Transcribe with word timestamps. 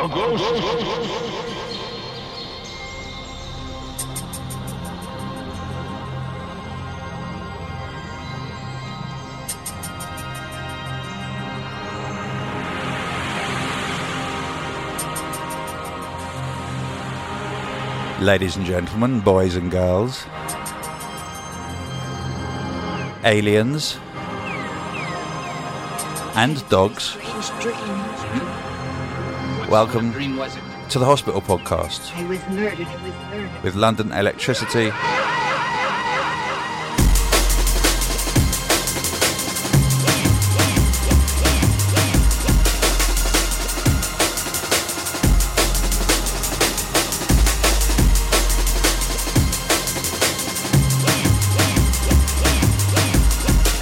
A 0.00 0.06
ghost. 0.06 0.44
Ladies 18.20 18.56
and 18.56 18.64
gentlemen, 18.64 19.18
boys 19.18 19.56
and 19.56 19.68
girls, 19.68 20.24
aliens, 23.24 23.98
and 26.36 26.68
dogs, 26.68 27.16
welcome 29.68 30.12
to 30.88 30.98
the 30.98 31.04
Hospital 31.04 31.42
Podcast 31.42 32.10
I 32.16 32.26
was 32.26 32.40
murdered. 32.48 32.86
I 32.86 33.02
was 33.02 33.12
murdered. 33.30 33.62
with 33.62 33.74
London 33.74 34.08
Elektricity. 34.08 34.90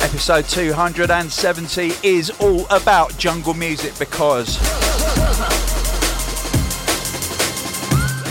Episode 0.02 0.46
270 0.48 1.92
is 2.02 2.30
all 2.40 2.66
about 2.70 3.16
jungle 3.16 3.54
music 3.54 3.96
because 3.98 4.58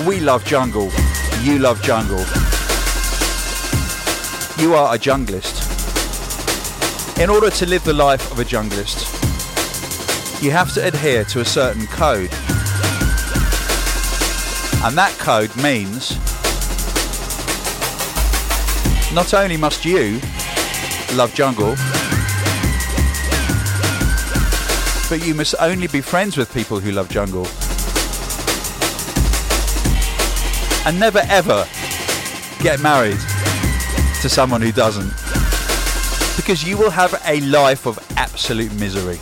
we 0.06 0.20
love 0.20 0.46
jungle, 0.46 0.92
you 1.42 1.58
love 1.58 1.82
jungle. 1.82 2.20
You 4.62 4.76
are 4.76 4.94
a 4.94 5.00
junglist. 5.00 5.64
In 7.20 7.30
order 7.30 7.50
to 7.50 7.66
live 7.66 7.84
the 7.84 7.94
life 7.94 8.32
of 8.32 8.40
a 8.40 8.44
junglist, 8.44 9.12
you 10.44 10.52
have 10.52 10.72
to 10.76 10.86
adhere 10.86 11.24
to 11.26 11.40
a 11.40 11.46
certain 11.46 11.88
code. 11.88 12.30
And 14.84 14.96
that 14.96 15.16
code 15.18 15.56
means 15.56 16.12
not 19.12 19.34
only 19.34 19.58
must 19.58 19.86
you 19.86 20.20
love 21.16 21.34
jungle, 21.34 21.76
but 25.10 25.26
you 25.26 25.34
must 25.34 25.56
only 25.60 25.88
be 25.88 26.02
friends 26.02 26.38
with 26.38 26.54
people 26.54 26.80
who 26.80 26.92
love 26.92 27.10
jungle. 27.10 27.48
And 30.86 31.00
never 31.00 31.22
ever 31.28 31.68
get 32.60 32.80
married 32.80 33.20
to 34.22 34.30
someone 34.30 34.62
who 34.62 34.72
doesn't. 34.72 35.12
Because 36.36 36.64
you 36.64 36.78
will 36.78 36.92
have 36.92 37.20
a 37.26 37.42
life 37.42 37.86
of 37.86 37.98
absolute 38.18 38.74
misery. 38.76 39.20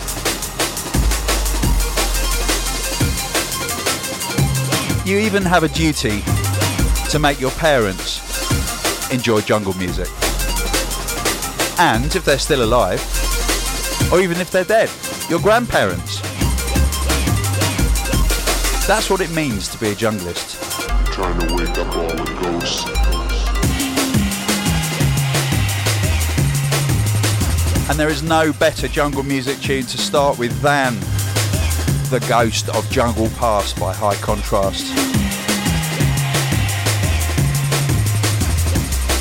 You 5.09 5.19
even 5.19 5.43
have 5.43 5.63
a 5.63 5.69
duty 5.69 6.21
to 7.09 7.19
make 7.19 7.39
your 7.39 7.51
parents 7.51 8.21
enjoy 9.11 9.41
jungle 9.41 9.73
music. 9.75 10.07
And 11.79 12.15
if 12.15 12.23
they're 12.23 12.39
still 12.39 12.63
alive, 12.63 13.01
or 14.11 14.21
even 14.21 14.37
if 14.37 14.51
they're 14.51 14.63
dead, 14.63 14.89
your 15.29 15.39
grandparents. 15.39 16.21
That's 18.87 19.09
what 19.09 19.21
it 19.21 19.31
means 19.31 19.67
to 19.69 19.77
be 19.77 19.89
a 19.89 19.95
junglist. 19.95 20.52
And 27.89 27.99
there 27.99 28.09
is 28.09 28.23
no 28.23 28.51
better 28.53 28.87
jungle 28.87 29.23
music 29.23 29.59
tune 29.59 29.83
to 29.83 29.97
start 29.97 30.39
with 30.39 30.51
than 30.61 30.99
The 32.09 32.25
Ghost 32.27 32.69
of 32.69 32.89
Jungle 32.89 33.29
Past 33.37 33.79
by 33.79 33.93
High 33.93 34.15
Contrast. 34.15 34.87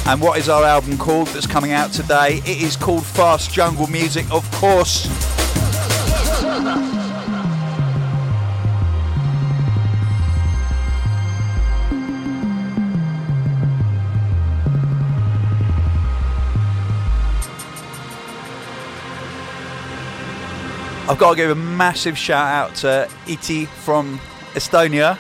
And 0.07 0.21
what 0.21 0.39
is 0.39 0.49
our 0.49 0.65
album 0.65 0.97
called 0.97 1.29
that's 1.29 1.47
coming 1.47 1.73
out 1.73 1.93
today? 1.93 2.39
It 2.47 2.63
is 2.63 2.77
called 2.77 3.05
Fast 3.05 3.53
Jungle 3.53 3.89
Music, 3.89 4.25
of 4.33 4.51
course. 4.53 5.32
I've 21.09 21.19
got 21.19 21.31
to 21.31 21.37
give 21.37 21.51
a 21.51 21.55
massive 21.57 22.17
shout 22.17 22.47
out 22.47 22.77
to 22.77 23.11
Iti 23.27 23.65
from 23.65 24.19
Estonia, 24.55 25.17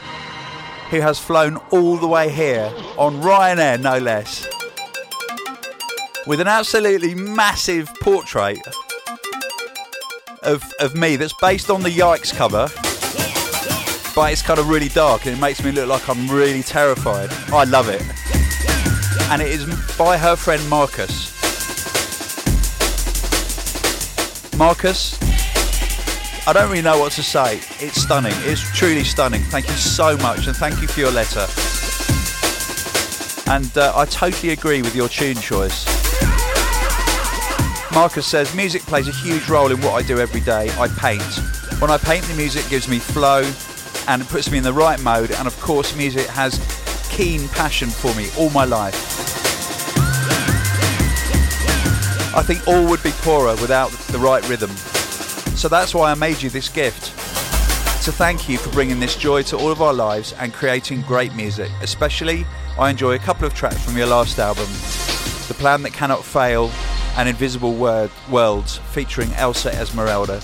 who 0.91 1.01
has 1.01 1.19
flown 1.19 1.57
all 1.71 1.97
the 1.97 2.07
way 2.07 2.31
here 2.31 2.73
on 2.97 3.21
Ryanair, 3.21 3.81
no 3.81 3.99
less, 3.99 4.47
with 6.27 6.41
an 6.41 6.47
absolutely 6.47 7.17
massive 7.17 7.93
portrait 8.01 8.61
of, 10.45 10.63
of 10.79 10.95
me 10.95 11.17
that's 11.17 11.35
based 11.41 11.69
on 11.69 11.83
the 11.83 11.91
Yikes 11.91 12.33
cover, 12.33 12.69
but 14.15 14.33
it's 14.33 14.43
kind 14.43 14.61
of 14.61 14.69
really 14.69 14.89
dark 14.89 15.27
and 15.27 15.37
it 15.37 15.41
makes 15.41 15.65
me 15.65 15.73
look 15.73 15.89
like 15.89 16.09
I'm 16.09 16.29
really 16.29 16.63
terrified. 16.63 17.31
I 17.53 17.65
love 17.65 17.89
it. 17.89 18.03
And 19.31 19.43
it 19.43 19.49
is 19.49 19.97
by 19.97 20.17
her 20.17 20.37
friend 20.37 20.63
Marcus. 20.69 21.33
Marcus, 24.57 25.19
I 26.45 26.53
don't 26.53 26.69
really 26.69 26.83
know 26.83 26.99
what 26.99 27.13
to 27.13 27.23
say. 27.23 27.59
It's 27.79 28.03
stunning. 28.03 28.35
It's 28.39 28.61
truly 28.77 29.05
stunning. 29.05 29.43
Thank 29.43 29.69
you 29.69 29.75
so 29.75 30.17
much, 30.17 30.49
and 30.49 30.57
thank 30.57 30.83
you 30.83 30.89
for 30.89 30.99
your 30.99 31.13
letter. 31.13 31.47
And 33.49 33.79
uh, 33.79 33.93
I 33.95 34.07
totally 34.07 34.53
agree 34.53 34.83
with 34.83 34.97
your 34.97 35.09
tune 35.09 35.37
choice. 35.37 35.87
Marcus 37.95 38.27
says 38.27 38.53
music 38.57 38.83
plays 38.83 39.07
a 39.07 39.13
huge 39.13 39.49
role 39.49 39.71
in 39.71 39.81
what 39.83 39.93
I 39.93 40.03
do 40.05 40.19
every 40.19 40.41
day. 40.41 40.69
I 40.79 40.89
paint. 40.89 41.23
When 41.81 41.93
I 41.93 41.99
paint, 41.99 42.25
the 42.25 42.35
music 42.35 42.69
gives 42.69 42.89
me 42.89 42.99
flow, 42.99 43.49
and 44.09 44.21
it 44.21 44.27
puts 44.27 44.51
me 44.51 44.59
in 44.59 44.65
the 44.65 44.73
right 44.73 45.01
mode. 45.01 45.31
And 45.31 45.47
of 45.47 45.57
course, 45.61 45.97
music 45.97 46.27
has 46.27 46.59
keen 47.09 47.47
passion 47.51 47.89
for 47.89 48.13
me 48.17 48.29
all 48.37 48.51
my 48.51 48.65
life. 48.65 48.97
I 52.35 52.43
think 52.43 52.67
all 52.67 52.85
would 52.89 53.03
be 53.05 53.13
poorer 53.21 53.55
without 53.61 53.93
the 54.11 54.19
right 54.19 54.47
rhythm. 54.49 54.71
So 55.55 55.69
that's 55.69 55.95
why 55.95 56.11
I 56.11 56.15
made 56.15 56.43
you 56.43 56.51
this 56.51 56.69
gift. 56.69 57.07
To 58.05 58.11
thank 58.11 58.49
you 58.49 58.59
for 58.59 58.71
bringing 58.71 58.99
this 58.99 59.15
joy 59.15 59.43
to 59.45 59.57
all 59.57 59.71
of 59.71 59.81
our 59.81 59.93
lives 59.93 60.33
and 60.35 60.53
creating 60.53 61.03
great 61.03 61.35
music. 61.35 61.71
Especially, 61.83 62.45
I 62.79 62.91
enjoy 62.91 63.15
a 63.15 63.19
couple 63.19 63.47
of 63.47 63.55
tracks 63.55 63.85
from 63.85 63.97
your 63.97 64.09
last 64.09 64.39
album 64.41 64.67
The 65.47 65.55
Plan 65.55 65.83
That 65.83 65.93
Cannot 65.93 66.25
Fail 66.25 66.71
and 67.17 67.29
Invisible 67.29 67.75
Word, 67.75 68.11
Worlds 68.31 68.79
featuring 68.91 69.31
Elsa 69.35 69.71
Esmeralda. 69.73 70.43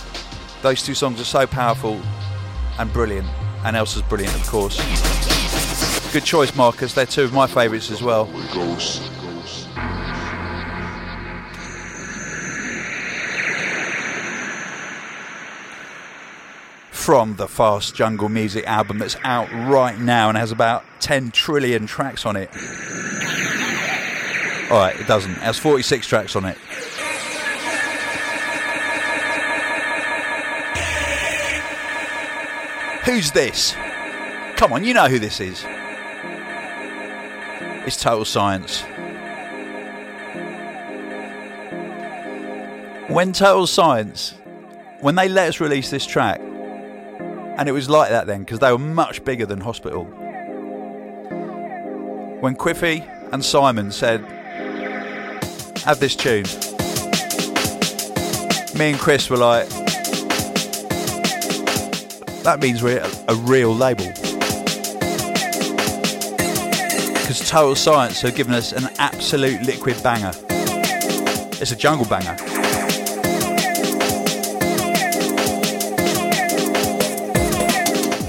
Those 0.62 0.82
two 0.82 0.94
songs 0.94 1.20
are 1.20 1.24
so 1.24 1.46
powerful 1.46 2.00
and 2.78 2.92
brilliant, 2.92 3.26
and 3.64 3.76
Elsa's 3.76 4.02
brilliant, 4.02 4.34
of 4.34 4.46
course. 4.46 4.78
Good 6.12 6.24
choice, 6.24 6.54
Marcus. 6.54 6.94
They're 6.94 7.06
two 7.06 7.24
of 7.24 7.32
my 7.32 7.46
favourites 7.46 7.90
as 7.90 8.02
well. 8.02 8.26
From 17.08 17.36
the 17.36 17.48
Fast 17.48 17.94
Jungle 17.94 18.28
Music 18.28 18.66
album 18.66 18.98
that's 18.98 19.16
out 19.24 19.50
right 19.50 19.98
now 19.98 20.28
and 20.28 20.36
has 20.36 20.52
about 20.52 20.84
10 21.00 21.30
trillion 21.30 21.86
tracks 21.86 22.26
on 22.26 22.36
it. 22.36 22.50
Alright, 24.70 25.00
it 25.00 25.06
doesn't. 25.06 25.30
It 25.30 25.38
has 25.38 25.58
46 25.58 26.06
tracks 26.06 26.36
on 26.36 26.44
it. 26.44 26.58
Who's 33.06 33.32
this? 33.32 33.72
Come 34.58 34.74
on, 34.74 34.84
you 34.84 34.92
know 34.92 35.08
who 35.08 35.18
this 35.18 35.40
is. 35.40 35.64
It's 37.86 37.96
Total 37.96 38.26
Science. 38.26 38.82
When 43.08 43.32
Total 43.32 43.66
Science, 43.66 44.34
when 45.00 45.14
they 45.14 45.30
let 45.30 45.48
us 45.48 45.58
release 45.58 45.88
this 45.88 46.04
track, 46.04 46.42
and 47.58 47.68
it 47.68 47.72
was 47.72 47.90
like 47.90 48.10
that 48.10 48.26
then 48.26 48.40
because 48.40 48.60
they 48.60 48.70
were 48.70 48.78
much 48.78 49.24
bigger 49.24 49.44
than 49.44 49.60
Hospital. 49.60 50.04
When 52.40 52.54
Quiffy 52.54 53.04
and 53.32 53.44
Simon 53.44 53.90
said, 53.90 54.20
Have 55.84 55.98
this 55.98 56.14
tune, 56.14 56.44
me 58.78 58.90
and 58.90 58.98
Chris 58.98 59.28
were 59.28 59.36
like, 59.36 59.68
that 62.44 62.60
means 62.60 62.80
we're 62.80 63.04
a, 63.26 63.34
real 63.34 63.74
label. 63.74 64.06
Because 67.12 67.40
Total 67.50 67.74
Science 67.74 68.20
have 68.22 68.36
given 68.36 68.54
us 68.54 68.72
an 68.72 68.88
absolute 68.98 69.60
liquid 69.62 70.00
banger. 70.02 70.30
It's 71.60 71.72
a 71.72 71.76
jungle 71.76 72.06
banger. 72.06 72.36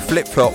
Flip 0.10 0.28
flop. 0.28 0.54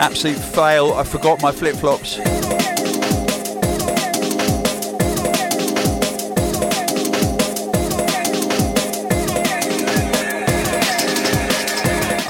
Absolute 0.00 0.36
fail. 0.36 0.92
I 0.92 1.02
forgot 1.02 1.42
my 1.42 1.50
flip 1.50 1.74
flops. 1.74 2.20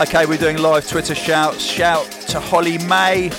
Okay, 0.01 0.25
we're 0.25 0.39
doing 0.39 0.57
live 0.57 0.89
Twitter 0.89 1.15
shouts. 1.15 1.63
Shout 1.63 2.11
to 2.29 2.41
Holly 2.41 2.79
May 2.79 3.31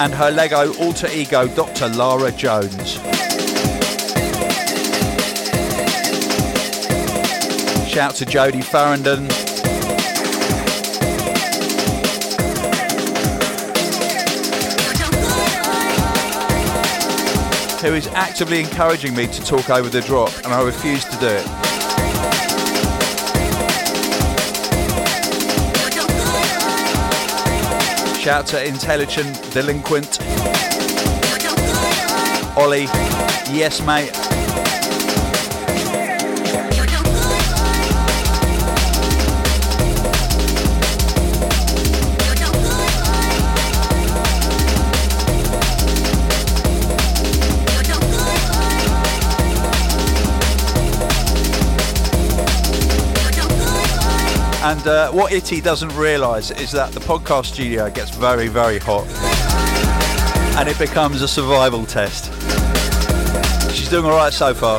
and 0.00 0.14
her 0.14 0.30
Lego 0.30 0.72
alter 0.76 1.08
ego, 1.12 1.46
Dr. 1.48 1.88
Lara 1.90 2.32
Jones. 2.32 2.94
Shout 7.86 8.14
to 8.14 8.24
Jodie 8.24 8.64
Farrandon. 8.64 9.30
Who 17.82 17.94
is 17.94 18.06
actively 18.08 18.60
encouraging 18.60 19.14
me 19.14 19.26
to 19.26 19.44
talk 19.44 19.68
over 19.68 19.90
the 19.90 20.00
drop, 20.00 20.34
and 20.44 20.46
I 20.46 20.62
refuse 20.62 21.04
to 21.04 21.16
do 21.18 21.26
it. 21.26 21.69
Shout 28.20 28.46
to 28.48 28.62
Intelligent 28.62 29.34
Delinquent. 29.54 30.20
Ollie. 32.54 32.84
Yes, 33.50 33.80
mate. 33.86 34.39
And 54.70 54.86
uh, 54.86 55.10
what 55.10 55.32
Itty 55.32 55.60
doesn't 55.60 55.92
realise 55.96 56.52
is 56.52 56.70
that 56.70 56.92
the 56.92 57.00
podcast 57.00 57.46
studio 57.46 57.90
gets 57.90 58.10
very, 58.10 58.46
very 58.46 58.78
hot. 58.78 59.04
And 60.56 60.68
it 60.68 60.78
becomes 60.78 61.22
a 61.22 61.26
survival 61.26 61.84
test. 61.84 62.26
She's 63.74 63.90
doing 63.90 64.04
alright 64.04 64.32
so 64.32 64.54
far. 64.54 64.78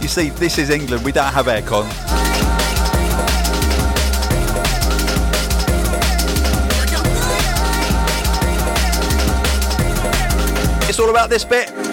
You 0.00 0.08
see, 0.08 0.30
this 0.30 0.56
is 0.56 0.70
England. 0.70 1.04
We 1.04 1.12
don't 1.12 1.34
have 1.34 1.48
aircon. 1.48 1.86
It's 10.88 10.98
all 10.98 11.10
about 11.10 11.28
this 11.28 11.44
bit. 11.44 11.91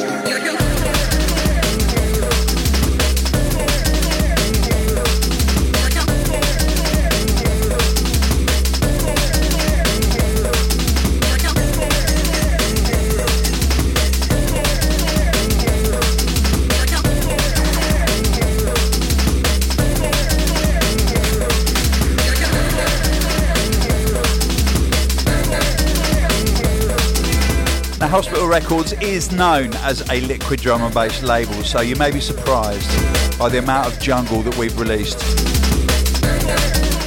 Hospital 28.10 28.48
Records 28.48 28.94
is 28.94 29.32
known 29.32 29.72
as 29.76 30.02
a 30.10 30.20
liquid 30.22 30.60
drum 30.62 30.82
and 30.82 30.92
bass 30.92 31.22
label, 31.22 31.54
so 31.64 31.82
you 31.82 31.96
may 31.96 32.10
be 32.10 32.20
surprised 32.20 32.90
by 33.38 33.50
the 33.50 33.60
amount 33.60 33.86
of 33.86 34.00
jungle 34.00 34.42
that 34.42 34.58
we've 34.58 34.80
released. 34.80 35.20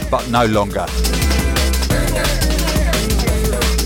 But 0.09 0.31
no 0.31 0.47
longer. 0.47 0.87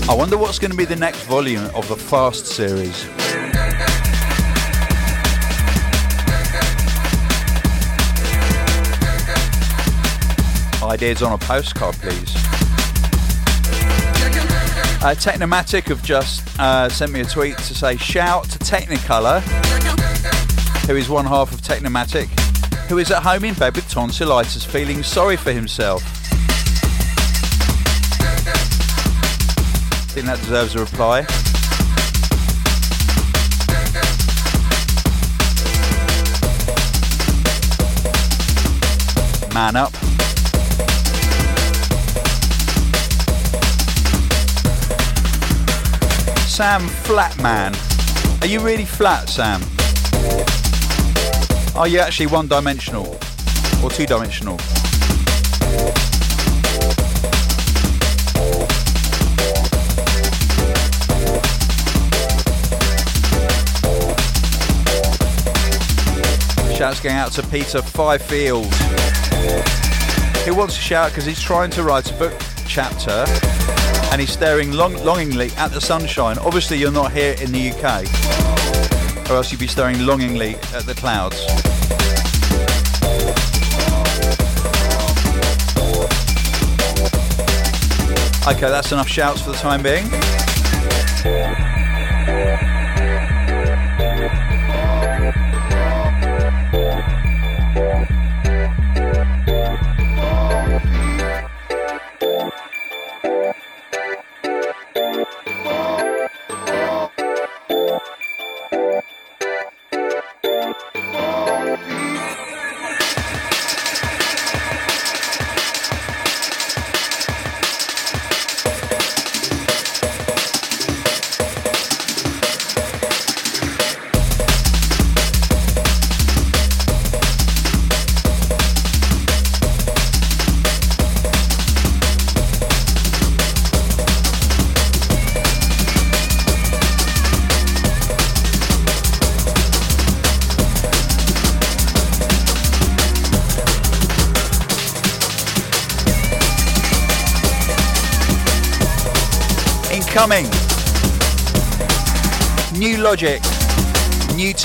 I 0.07 0.13
wonder 0.13 0.37
what's 0.37 0.59
going 0.59 0.69
to 0.69 0.77
be 0.77 0.85
the 0.85 0.95
next 0.95 1.23
volume 1.23 1.65
of 1.73 1.87
the 1.89 1.95
Fast 1.95 2.45
series. 2.45 3.07
Ideas 10.83 11.23
on 11.23 11.33
a 11.33 11.37
postcard, 11.39 11.95
please. 11.95 12.46
Uh, 14.99 15.13
Technimatic 15.13 15.83
have 15.89 16.03
just 16.03 16.41
uh, 16.59 16.89
sent 16.89 17.11
me 17.11 17.21
a 17.21 17.25
tweet 17.25 17.55
to 17.59 17.75
say 17.75 17.95
shout 17.97 18.45
to 18.49 18.57
Technicolor, 18.57 19.41
who 20.87 20.95
is 20.95 21.07
one 21.07 21.23
half 21.23 21.53
of 21.53 21.61
Technimatic, 21.61 22.27
who 22.89 22.97
is 22.97 23.11
at 23.11 23.21
home 23.21 23.45
in 23.45 23.53
bed 23.53 23.75
with 23.75 23.87
tonsillitis, 23.89 24.65
feeling 24.65 25.03
sorry 25.03 25.37
for 25.37 25.53
himself. 25.53 26.03
I 29.93 30.09
think 30.09 30.25
that 30.25 30.39
deserves 30.39 30.75
a 30.75 30.79
reply. 30.79 31.25
Man 39.53 39.75
up. 39.75 40.16
Sam 46.57 46.81
Flatman. 46.81 47.71
Are 48.41 48.47
you 48.47 48.61
really 48.61 48.83
flat, 48.83 49.29
Sam? 49.29 49.61
Are 51.75 51.87
you 51.87 51.99
actually 51.99 52.25
one 52.25 52.47
dimensional? 52.47 53.05
Or 53.83 53.91
two 53.91 54.07
dimensional? 54.07 54.57
Shouts 66.75 66.99
going 66.99 67.17
out 67.17 67.33
to 67.33 67.45
Peter 67.51 67.83
Fifield. 67.83 68.73
He 70.43 70.49
wants 70.49 70.73
to 70.73 70.81
shout 70.81 71.11
because 71.11 71.25
he's 71.25 71.39
trying 71.39 71.69
to 71.69 71.83
write 71.83 72.09
a 72.09 72.15
book 72.15 72.33
chapter 72.65 73.25
and 74.11 74.21
he's 74.21 74.31
staring 74.31 74.71
long, 74.71 74.93
longingly 75.03 75.51
at 75.57 75.71
the 75.71 75.81
sunshine. 75.81 76.37
Obviously, 76.39 76.77
you're 76.77 76.91
not 76.91 77.11
here 77.11 77.35
in 77.41 77.51
the 77.51 77.71
UK, 77.71 79.29
or 79.29 79.35
else 79.35 79.51
you'd 79.51 79.59
be 79.59 79.67
staring 79.67 80.05
longingly 80.05 80.55
at 80.73 80.85
the 80.85 80.95
clouds. 80.95 81.41
Okay, 88.47 88.69
that's 88.69 88.91
enough 88.93 89.09
shouts 89.09 89.41
for 89.41 89.51
the 89.51 89.57
time 89.57 89.83
being. 89.83 90.05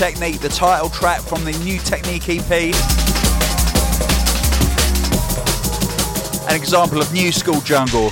Technique, 0.02 0.40
the 0.40 0.49
title 0.49 0.90
track 0.90 1.21
from 1.21 1.44
the 1.44 1.52
New 1.59 1.78
Technique 1.78 2.28
EP. 2.28 2.75
An 6.50 6.56
example 6.56 7.00
of 7.00 7.12
new 7.12 7.30
school 7.30 7.61
jungle. 7.61 8.11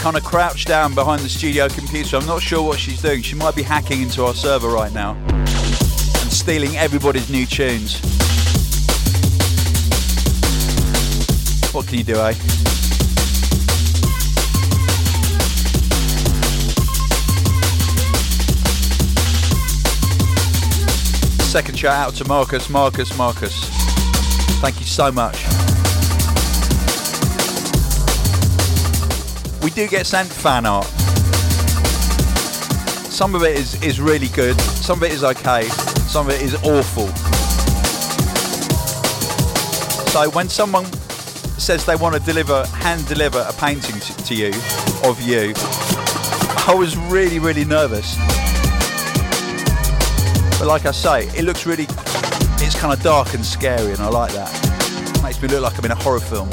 Kind 0.00 0.16
of 0.16 0.24
crouched 0.24 0.66
down 0.66 0.94
behind 0.94 1.20
the 1.20 1.28
studio 1.28 1.68
computer. 1.68 2.16
I'm 2.16 2.24
not 2.24 2.40
sure 2.40 2.62
what 2.62 2.78
she's 2.78 3.02
doing. 3.02 3.20
She 3.20 3.34
might 3.34 3.54
be 3.54 3.62
hacking 3.62 4.00
into 4.00 4.24
our 4.24 4.34
server 4.34 4.68
right 4.68 4.90
now 4.94 5.12
and 5.12 6.32
stealing 6.32 6.74
everybody's 6.78 7.28
new 7.28 7.44
tunes. 7.44 8.00
What 11.74 11.86
can 11.86 11.98
you 11.98 12.04
do, 12.04 12.16
eh? 12.16 12.32
Second 21.44 21.78
shout 21.78 22.08
out 22.08 22.14
to 22.14 22.24
Marcus, 22.26 22.70
Marcus, 22.70 23.14
Marcus. 23.18 23.66
Thank 24.62 24.80
you 24.80 24.86
so 24.86 25.12
much. 25.12 25.59
We 29.62 29.70
do 29.70 29.86
get 29.88 30.06
sent 30.06 30.28
fan 30.28 30.66
art. 30.66 30.86
Some 33.10 33.34
of 33.34 33.42
it 33.42 33.56
is, 33.56 33.80
is 33.82 34.00
really 34.00 34.28
good, 34.28 34.58
some 34.60 34.98
of 34.98 35.04
it 35.04 35.12
is 35.12 35.24
okay, 35.24 35.64
some 36.08 36.28
of 36.28 36.34
it 36.34 36.40
is 36.40 36.54
awful. 36.64 37.06
So 40.10 40.30
when 40.30 40.48
someone 40.48 40.86
says 41.58 41.84
they 41.84 41.96
want 41.96 42.14
to 42.14 42.20
deliver, 42.20 42.66
hand 42.66 43.06
deliver 43.06 43.44
a 43.46 43.52
painting 43.52 44.00
to, 44.00 44.16
to 44.24 44.34
you, 44.34 44.48
of 45.04 45.20
you, 45.20 45.52
I 46.66 46.74
was 46.74 46.96
really, 46.96 47.38
really 47.38 47.64
nervous. 47.64 48.16
But 50.58 50.66
like 50.66 50.86
I 50.86 50.92
say, 50.92 51.26
it 51.36 51.44
looks 51.44 51.66
really, 51.66 51.84
it's 51.84 52.78
kind 52.78 52.92
of 52.92 53.02
dark 53.02 53.34
and 53.34 53.44
scary 53.44 53.92
and 53.92 54.00
I 54.00 54.08
like 54.08 54.32
that. 54.32 55.16
It 55.16 55.22
Makes 55.22 55.42
me 55.42 55.48
look 55.48 55.62
like 55.62 55.78
I'm 55.78 55.84
in 55.84 55.90
a 55.90 55.94
horror 55.94 56.20
film. 56.20 56.48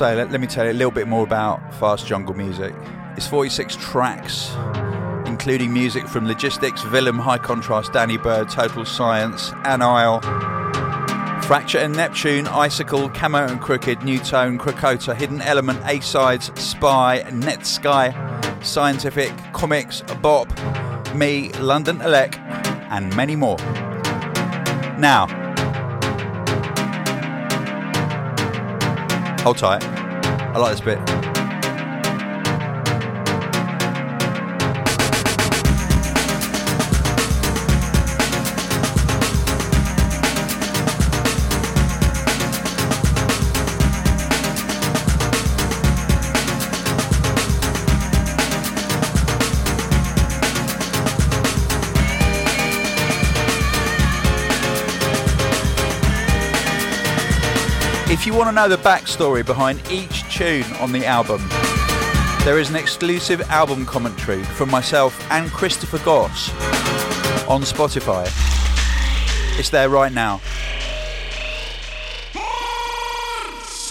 Let, 0.00 0.30
let 0.30 0.40
me 0.40 0.46
tell 0.46 0.64
you 0.64 0.70
a 0.70 0.74
little 0.74 0.92
bit 0.92 1.08
more 1.08 1.24
about 1.24 1.74
Fast 1.74 2.06
Jungle 2.06 2.34
Music. 2.34 2.72
It's 3.16 3.26
46 3.26 3.76
tracks, 3.76 4.54
including 5.28 5.72
music 5.72 6.06
from 6.06 6.24
Logistics, 6.26 6.84
Willem, 6.84 7.18
High 7.18 7.38
Contrast, 7.38 7.92
Danny 7.92 8.16
Byrd, 8.16 8.48
Total 8.48 8.84
Science, 8.84 9.50
Anile, 9.64 10.20
Fracture 11.42 11.78
and 11.78 11.96
Neptune, 11.96 12.46
Icicle, 12.46 13.08
Camo 13.10 13.44
and 13.46 13.60
Krooked, 13.60 14.04
New 14.04 14.20
Tone, 14.20 14.56
Krakota, 14.56 15.16
Hidden 15.16 15.42
Element, 15.42 15.80
A-Sides, 15.84 16.52
Spy, 16.60 17.24
Netsky, 17.30 18.64
Scientific, 18.64 19.30
Commix, 19.52 20.02
Bop, 20.22 20.48
Me, 21.14 21.50
London 21.54 21.98
Elec, 21.98 22.36
and 22.90 23.14
many 23.16 23.34
more. 23.34 23.58
Now, 24.96 25.47
Hold 29.48 29.56
tight. 29.56 29.82
I 29.82 30.58
like 30.58 30.72
this 30.72 30.82
bit. 30.82 31.37
You 58.28 58.34
want 58.34 58.46
to 58.46 58.52
know 58.52 58.68
the 58.68 58.76
backstory 58.76 59.44
behind 59.44 59.80
each 59.90 60.22
tune 60.30 60.70
on 60.80 60.92
the 60.92 61.06
album, 61.06 61.40
there 62.44 62.58
is 62.58 62.68
an 62.68 62.76
exclusive 62.76 63.40
album 63.48 63.86
commentary 63.86 64.42
from 64.42 64.70
myself 64.70 65.18
and 65.30 65.50
Christopher 65.50 65.96
Goss 66.00 66.50
on 67.48 67.62
Spotify. 67.62 68.26
It's 69.58 69.70
there 69.70 69.88
right 69.88 70.12
now. 70.12 70.42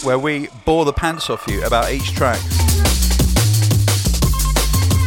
Where 0.03 0.19
we 0.19 0.49
bore 0.65 0.85
the 0.85 0.93
pants 0.93 1.31
off 1.31 1.43
you 1.47 1.63
about 1.63 1.91
each 1.91 2.13
track. 2.13 2.39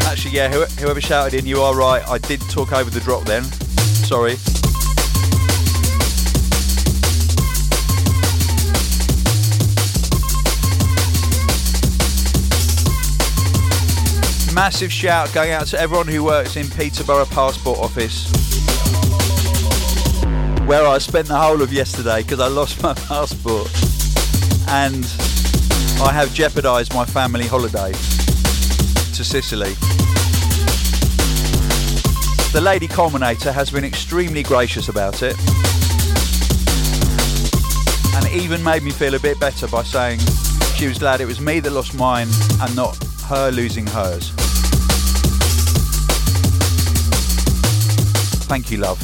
Actually, 0.07 0.33
yeah, 0.33 0.49
whoever 0.49 1.01
shouted 1.01 1.39
in, 1.39 1.47
you 1.47 1.61
are 1.61 1.77
right. 1.77 2.03
I 2.09 2.19
did 2.19 2.41
talk 2.51 2.73
over 2.73 2.91
the 2.91 2.99
drop 2.99 3.27
then. 3.27 3.45
Sorry. 3.45 4.39
Massive 14.71 14.93
shout 14.93 15.35
going 15.35 15.51
out 15.51 15.67
to 15.67 15.81
everyone 15.81 16.07
who 16.07 16.23
works 16.23 16.55
in 16.55 16.71
Peterborough 16.71 17.25
Passport 17.25 17.81
Office, 17.81 18.31
where 20.65 20.87
I 20.87 20.99
spent 20.99 21.27
the 21.27 21.37
whole 21.37 21.61
of 21.61 21.73
yesterday 21.73 22.23
because 22.23 22.39
I 22.39 22.47
lost 22.47 22.81
my 22.81 22.95
passport 23.09 23.69
and 24.69 25.05
I 26.01 26.13
have 26.13 26.33
jeopardised 26.33 26.95
my 26.95 27.05
family 27.05 27.49
holiday 27.49 27.91
to 27.91 29.25
Sicily. 29.25 29.75
The 32.53 32.61
lady 32.63 32.87
culminator 32.87 33.51
has 33.51 33.73
been 33.73 33.85
extremely 33.85 34.45
gracious 34.45 34.89
about 34.89 35.25
it 35.25 35.35
and 38.15 38.41
even 38.41 38.63
made 38.63 38.85
me 38.85 38.93
feel 38.93 39.17
a 39.17 39.21
bit 39.21 39.41
better 39.41 39.67
by 39.67 39.83
saying 39.83 40.21
she 40.77 40.87
was 40.87 41.01
glad 41.01 41.21
it 41.21 41.27
was 41.27 41.41
me 41.41 41.59
that 41.59 41.73
lost 41.73 41.93
mine 41.97 42.29
and 42.61 42.77
not 42.77 42.97
her 43.25 43.51
losing 43.51 43.89
hers. 43.89 44.33
Thank 48.51 48.73
you, 48.73 48.79
love. 48.79 49.01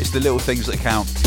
It's 0.00 0.10
the 0.10 0.18
little 0.18 0.40
things 0.40 0.66
that 0.66 0.78
count. 0.78 1.23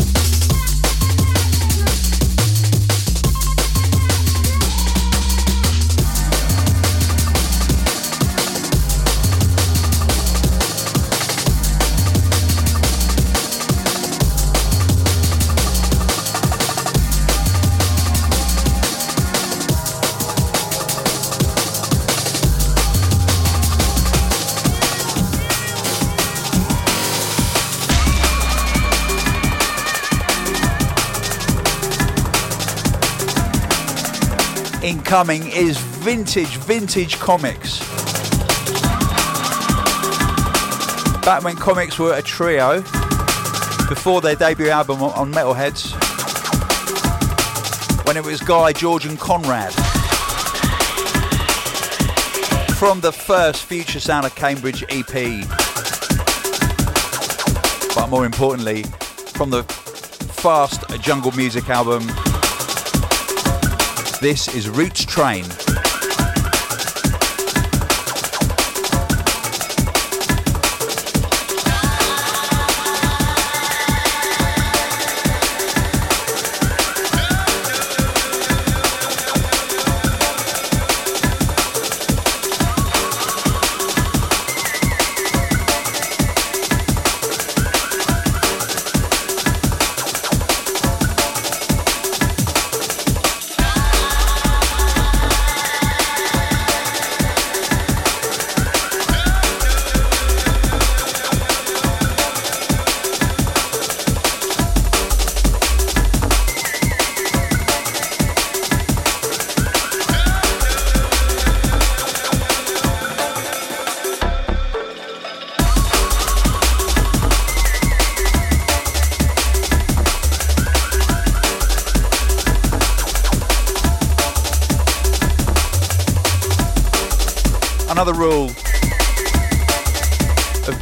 Incoming 35.08 35.50
is 35.52 35.78
vintage, 35.78 36.58
vintage 36.58 37.16
Commix. 37.16 37.80
Back 41.24 41.42
when 41.42 41.56
Commix 41.56 41.98
were 41.98 42.12
a 42.12 42.20
trio, 42.20 42.82
before 43.88 44.20
their 44.20 44.34
debut 44.34 44.68
album 44.68 45.02
on 45.02 45.32
Metalheadz, 45.32 45.94
when 48.04 48.18
it 48.18 48.22
was 48.22 48.42
Guy, 48.42 48.74
George, 48.74 49.06
and 49.06 49.18
Conrad. 49.18 49.72
from 52.76 53.00
the 53.00 53.10
first 53.10 53.64
Future 53.64 54.00
Sound 54.00 54.26
of 54.26 54.34
Cambridge 54.34 54.84
EP. 54.90 55.48
But 57.94 58.08
more 58.10 58.26
importantly, 58.26 58.82
from 59.32 59.48
the 59.48 59.62
Fast 59.62 60.86
Jungle 61.00 61.32
Music 61.32 61.70
album. 61.70 62.06
This 64.20 64.52
is 64.52 64.68
Roots 64.68 65.04
Train. 65.04 65.67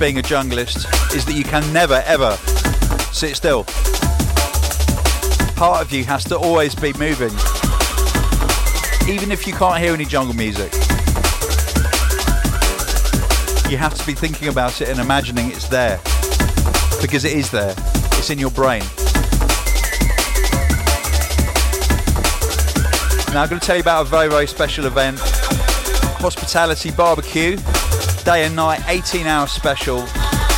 Being 0.07 0.19
a 0.21 0.23
junglist 0.23 0.87
is 1.17 1.25
that 1.25 1.33
you 1.35 1.43
can 1.43 1.65
never 1.73 2.01
ever 2.07 2.31
sit 3.13 3.35
still. 3.35 3.65
Part 5.57 5.83
of 5.83 5.91
you 5.91 6.05
has 6.05 6.23
to 6.27 6.39
always 6.39 6.77
be 6.77 6.93
moving, 6.93 7.33
even 9.13 9.33
if 9.33 9.49
you 9.49 9.53
can't 9.53 9.83
hear 9.83 9.95
any 9.95 10.05
jungle 10.05 10.37
music. 10.37 10.73
You 13.69 13.79
have 13.79 13.95
to 13.99 14.07
be 14.07 14.15
thinking 14.15 14.47
about 14.47 14.81
it 14.81 14.91
and 14.91 15.01
imagining 15.01 15.51
it's 15.51 15.67
there 15.67 15.99
because 17.03 17.25
it 17.25 17.33
is 17.33 17.51
there, 17.51 17.75
it's 18.13 18.31
in 18.31 18.39
your 18.39 18.53
brain. 18.53 18.85
Now, 23.35 23.43
I'm 23.43 23.49
going 23.49 23.59
to 23.59 23.67
tell 23.67 23.75
you 23.75 23.83
about 23.83 24.07
a 24.07 24.09
very, 24.09 24.29
very 24.29 24.47
special 24.47 24.87
event 24.87 25.19
Hospitality 26.21 26.93
Barbecue, 26.93 27.57
day 28.27 28.45
and 28.45 28.57
night 28.57 28.83
18 28.89 29.25
hour 29.29 29.47
special 29.47 30.01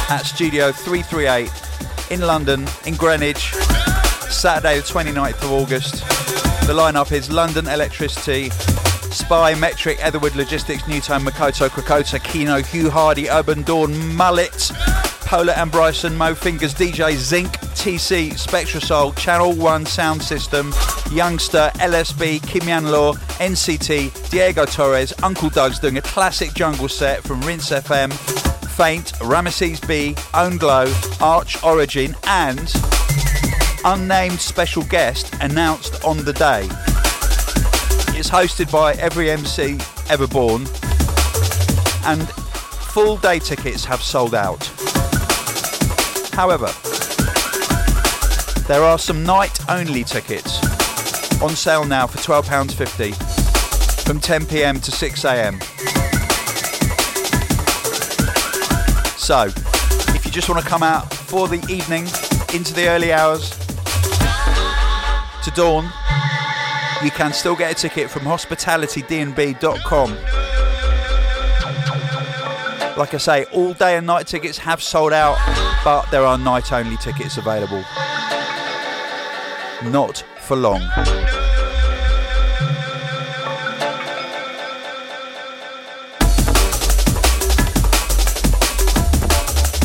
at 0.09 0.23
Studio 0.23 0.73
338 0.73 1.51
in 2.11 2.23
London, 2.23 2.67
in 2.87 2.95
Greenwich, 2.95 3.53
Saturday 4.31 4.79
the 4.79 4.85
29th 4.85 5.43
of 5.43 5.53
August. 5.53 5.97
The 6.67 6.73
lineup 6.73 7.13
is 7.13 7.31
London 7.31 7.67
Elektricity, 7.67 8.51
Spy, 9.13 9.55
Metric, 9.55 9.99
Etherwood 10.01 10.35
Logistics, 10.35 10.89
Nu:Tone, 10.89 11.21
Makoto, 11.21 11.69
Krakota, 11.69 12.19
Kino, 12.25 12.63
Hugh 12.63 12.89
Hardy, 12.89 13.27
Urbandawn, 13.27 14.15
Mullet, 14.15 14.73
Polar 15.27 15.53
and 15.53 15.71
Bryson, 15.71 16.17
Mo 16.17 16.35
Fingers, 16.35 16.73
DJ 16.73 17.17
Zinc, 17.17 17.51
TC, 17.77 18.31
Spectrasoul, 18.31 19.15
Channel 19.19 19.53
1 19.53 19.85
Sound 19.85 20.23
System, 20.23 20.73
Youngsta, 21.09 21.71
LSB, 21.73 22.47
Kim 22.47 22.69
Yan 22.69 22.91
Law, 22.91 23.15
NCT, 23.39 24.31
Diego 24.31 24.67
Torres, 24.67 25.15
Uncle 25.23 25.49
Doug's 25.49 25.79
doing 25.79 25.97
a 25.97 26.03
classic 26.03 26.53
jungle 26.53 26.89
set 26.89 27.23
from 27.23 27.41
Rinse 27.41 27.71
FM, 27.71 28.13
Faint, 28.77 29.15
Ramesses 29.15 29.87
B, 29.89 30.15
Own 30.35 30.59
Glow, 30.59 30.93
Arch 31.21 31.63
Origin, 31.65 32.15
and 32.27 32.71
unnamed 33.85 34.39
special 34.39 34.83
guest 34.85 35.35
announced 35.41 36.05
on 36.05 36.19
the 36.25 36.33
day. 36.35 36.65
It's 38.19 38.29
hosted 38.29 38.71
by 38.71 38.93
every 38.95 39.31
MC 39.31 39.79
ever 40.11 40.27
born, 40.27 40.63
and 42.05 42.29
full 42.93 43.17
day 43.17 43.39
tickets 43.39 43.85
have 43.87 44.03
sold 44.03 44.35
out. 44.35 44.67
However, 46.35 46.71
there 48.69 48.83
are 48.83 48.99
some 48.99 49.25
night 49.25 49.59
only 49.71 50.05
tickets 50.05 50.68
on 51.43 51.51
sale 51.51 51.85
now 51.85 52.07
for 52.07 52.19
£12.50 52.19 53.15
from 54.05 54.19
10pm 54.19 54.83
to 54.83 54.91
6am. 54.91 55.63
So, 59.17 59.45
if 60.15 60.25
you 60.25 60.33
just 60.33 60.49
want 60.49 60.63
to 60.63 60.69
come 60.69 60.83
out 60.83 61.13
for 61.13 61.47
the 61.47 61.65
evening 61.71 62.07
into 62.55 62.73
the 62.75 62.89
early 62.89 63.13
hours 63.13 63.51
to 65.45 65.51
dawn, 65.55 65.85
you 67.05 67.11
can 67.11 67.33
still 67.33 67.55
get 67.55 67.71
a 67.71 67.75
ticket 67.75 68.11
from 68.11 68.23
hospitalitydnb.com. 68.23 70.11
Like 72.99 73.15
I 73.15 73.19
say, 73.19 73.45
all 73.53 73.75
day 73.75 73.97
and 73.97 74.07
night 74.07 74.27
tickets 74.27 74.59
have 74.59 74.83
sold 74.83 75.13
out, 75.13 75.39
but 75.85 76.11
there 76.11 76.25
are 76.25 76.37
night 76.37 76.73
only 76.73 76.97
tickets 76.97 77.37
available. 77.37 77.85
Not 79.85 80.25
for 80.49 80.57
long. 80.57 80.81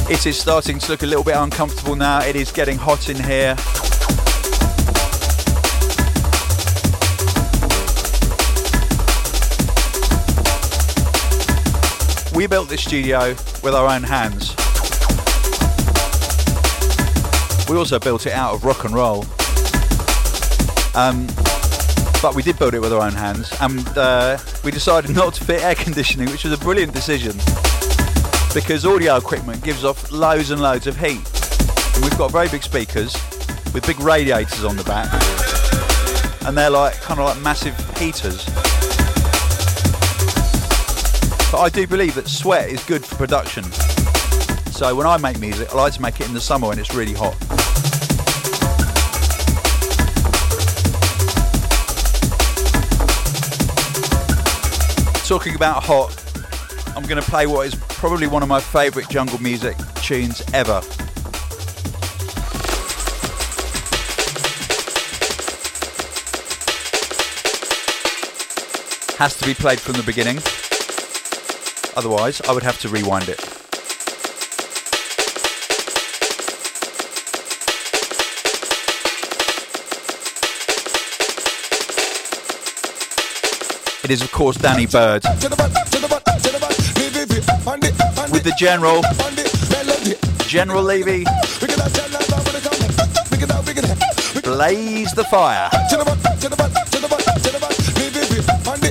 It 0.10 0.26
is 0.26 0.40
starting 0.40 0.80
to 0.80 0.92
look 0.92 1.04
a 1.04 1.06
little 1.06 1.26
bit 1.26 1.36
uncomfortable 1.36 1.98
now. 1.98 2.22
It 2.24 2.38
is 2.38 2.54
getting 2.54 2.78
hot 2.78 3.10
in 3.10 3.18
here. 3.18 3.58
We 12.34 12.48
built 12.48 12.70
this 12.70 12.86
studio 12.86 13.36
with 13.62 13.76
our 13.76 13.94
own 13.94 14.04
hands. 14.04 14.56
We 17.68 17.76
also 17.76 18.00
built 18.00 18.26
it 18.28 18.32
out 18.32 18.54
of 18.54 18.64
rock 18.64 18.86
and 18.86 18.94
roll. 18.94 19.26
Um, 20.96 21.28
but 22.22 22.36
we 22.36 22.44
did 22.44 22.58
build 22.58 22.74
it 22.74 22.80
with 22.80 22.94
our 22.94 23.02
own 23.02 23.14
hands, 23.14 23.52
and 23.60 23.86
uh, 23.98 24.38
we 24.64 24.72
decided 24.72 25.12
not 25.16 25.34
to 25.36 25.44
fit 25.44 25.62
air 25.64 25.76
conditioning, 25.76 26.30
which 26.30 26.44
was 26.44 26.54
a 26.54 26.58
brilliant 26.58 26.94
decision 26.94 27.36
because 28.54 28.86
audio 28.86 29.18
equipment 29.18 29.64
gives 29.64 29.84
off 29.84 30.12
loads 30.12 30.52
and 30.52 30.62
loads 30.62 30.86
of 30.86 30.96
heat. 30.96 31.22
And 31.96 32.04
we've 32.04 32.18
got 32.18 32.32
very 32.32 32.48
big 32.48 32.62
speakers 32.62 33.14
with 33.74 33.86
big 33.88 34.00
radiators 34.00 34.64
on 34.64 34.78
the 34.78 34.84
back, 34.84 35.12
and 36.46 36.56
they're 36.56 36.70
like 36.70 36.94
kind 37.02 37.20
of 37.20 37.26
like 37.26 37.42
massive 37.42 37.76
heaters. 37.98 38.46
But 41.52 41.60
I 41.60 41.70
do 41.70 41.88
believe 41.88 42.16
that 42.16 42.28
sweat 42.28 42.70
is 42.70 42.84
good 42.84 43.04
for 43.04 43.16
production. 43.16 43.64
So 44.72 44.96
when 44.96 45.08
I 45.08 45.18
make 45.18 45.40
music, 45.40 45.74
I 45.74 45.78
like 45.78 45.94
to 45.94 46.02
make 46.02 46.20
it 46.20 46.28
in 46.28 46.34
the 46.34 46.42
summer 46.42 46.68
when 46.68 46.78
it's 46.80 46.94
really 46.94 47.14
hot. 47.14 47.36
Talking 55.26 55.56
about 55.56 55.84
hot, 55.84 56.14
I'm 56.96 57.04
going 57.04 57.22
to 57.22 57.28
play 57.30 57.48
what 57.48 57.66
is 57.66 57.76
probably 57.76 58.28
one 58.28 58.44
of 58.44 58.50
my 58.50 58.60
favourite 58.60 59.10
jungle 59.10 59.42
music 59.42 59.76
tunes 59.96 60.44
ever. 60.54 60.82
Has 69.18 69.36
to 69.40 69.46
be 69.46 69.54
played 69.54 69.80
from 69.80 69.94
the 69.94 70.04
beginning. 70.06 70.38
Otherwise, 71.96 72.42
I 72.42 72.54
would 72.54 72.64
have 72.64 72.80
to 72.82 72.90
rewind 72.90 73.30
it. 73.30 73.53
It 84.04 84.12
is, 84.12 84.22
of 84.22 84.32
course, 84.34 84.58
Danny 84.58 84.86
Byrd. 84.86 85.24
With 88.34 88.44
the 88.44 88.54
General, 88.58 89.02
General 90.46 90.84
Levy, 90.84 91.24
Blaze 94.42 95.14
the 95.14 95.24
Fire. 95.24 95.70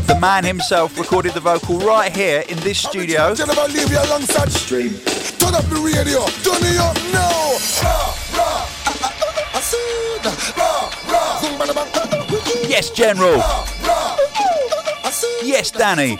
The 0.06 0.18
man 0.18 0.44
himself 0.44 0.98
recorded 0.98 1.34
the 1.34 1.40
vocal 1.40 1.78
right 1.80 2.10
here 2.10 2.42
in 2.48 2.58
this 2.60 2.78
studio. 2.78 3.34
Stream. 3.34 4.94
Turn 5.38 5.54
up 5.54 5.64
the 5.64 5.76
radio, 5.84 6.24
turn 6.40 6.62
it 6.64 6.78
up 6.80 6.96
now. 7.12 7.42
Yes, 12.66 12.88
General. 12.90 13.42
Yes, 15.44 15.70
Danny. 15.72 16.16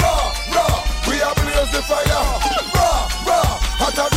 Rah, 0.00 0.32
rah, 0.54 0.84
we 1.08 1.20
are 1.22 1.34
blaze 1.34 1.72
the 1.72 1.82
fire. 1.82 2.04
Rah, 2.76 3.08
rah, 3.26 3.58
hotter 3.80 4.08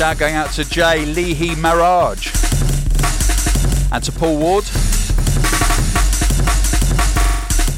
Shout 0.00 0.16
going 0.16 0.34
out 0.34 0.50
to 0.52 0.64
Jay 0.64 1.04
Leahy 1.04 1.50
Maraj 1.56 2.32
and 3.92 4.02
to 4.02 4.10
Paul 4.10 4.38
Ward 4.38 4.64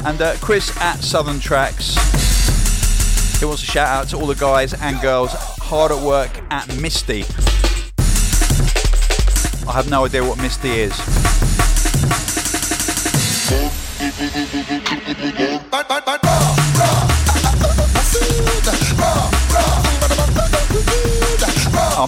and 0.05 0.21
uh, 0.21 0.37
Chris 0.39 0.71
at 0.77 1.03
Southern 1.03 1.41
Tracks. 1.41 1.95
He 3.41 3.45
wants 3.45 3.59
to 3.59 3.67
shout 3.67 3.89
out 3.89 4.07
to 4.07 4.15
all 4.15 4.25
the 4.25 4.35
guys 4.35 4.73
and 4.73 5.01
girls 5.01 5.33
hard 5.33 5.91
at 5.91 6.01
work 6.01 6.31
at 6.49 6.65
Misty. 6.79 7.25
I 9.67 9.73
have 9.73 9.89
no 9.89 10.05
idea 10.05 10.23
what 10.23 10.37
Misty 10.37 10.69
is. 10.69 11.22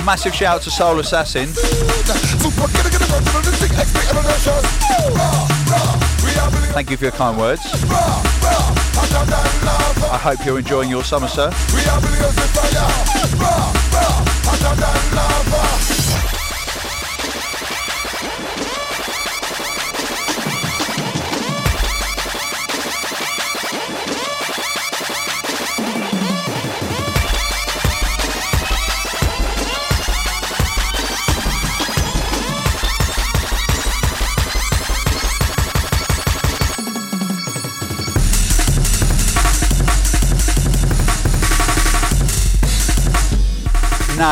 Massive 0.06 0.36
shout 0.36 0.58
out 0.58 0.62
to 0.62 0.70
Soul 0.70 1.00
Assassin. 1.00 1.48
Thank 6.74 6.92
you 6.92 6.98
for 6.98 7.06
your 7.06 7.12
kind 7.12 7.38
words. 7.38 7.62
I 10.12 10.20
hope 10.22 10.46
you're 10.46 10.60
enjoying 10.60 10.90
your 10.92 11.04
summer, 11.04 11.28
sir. 11.28 11.50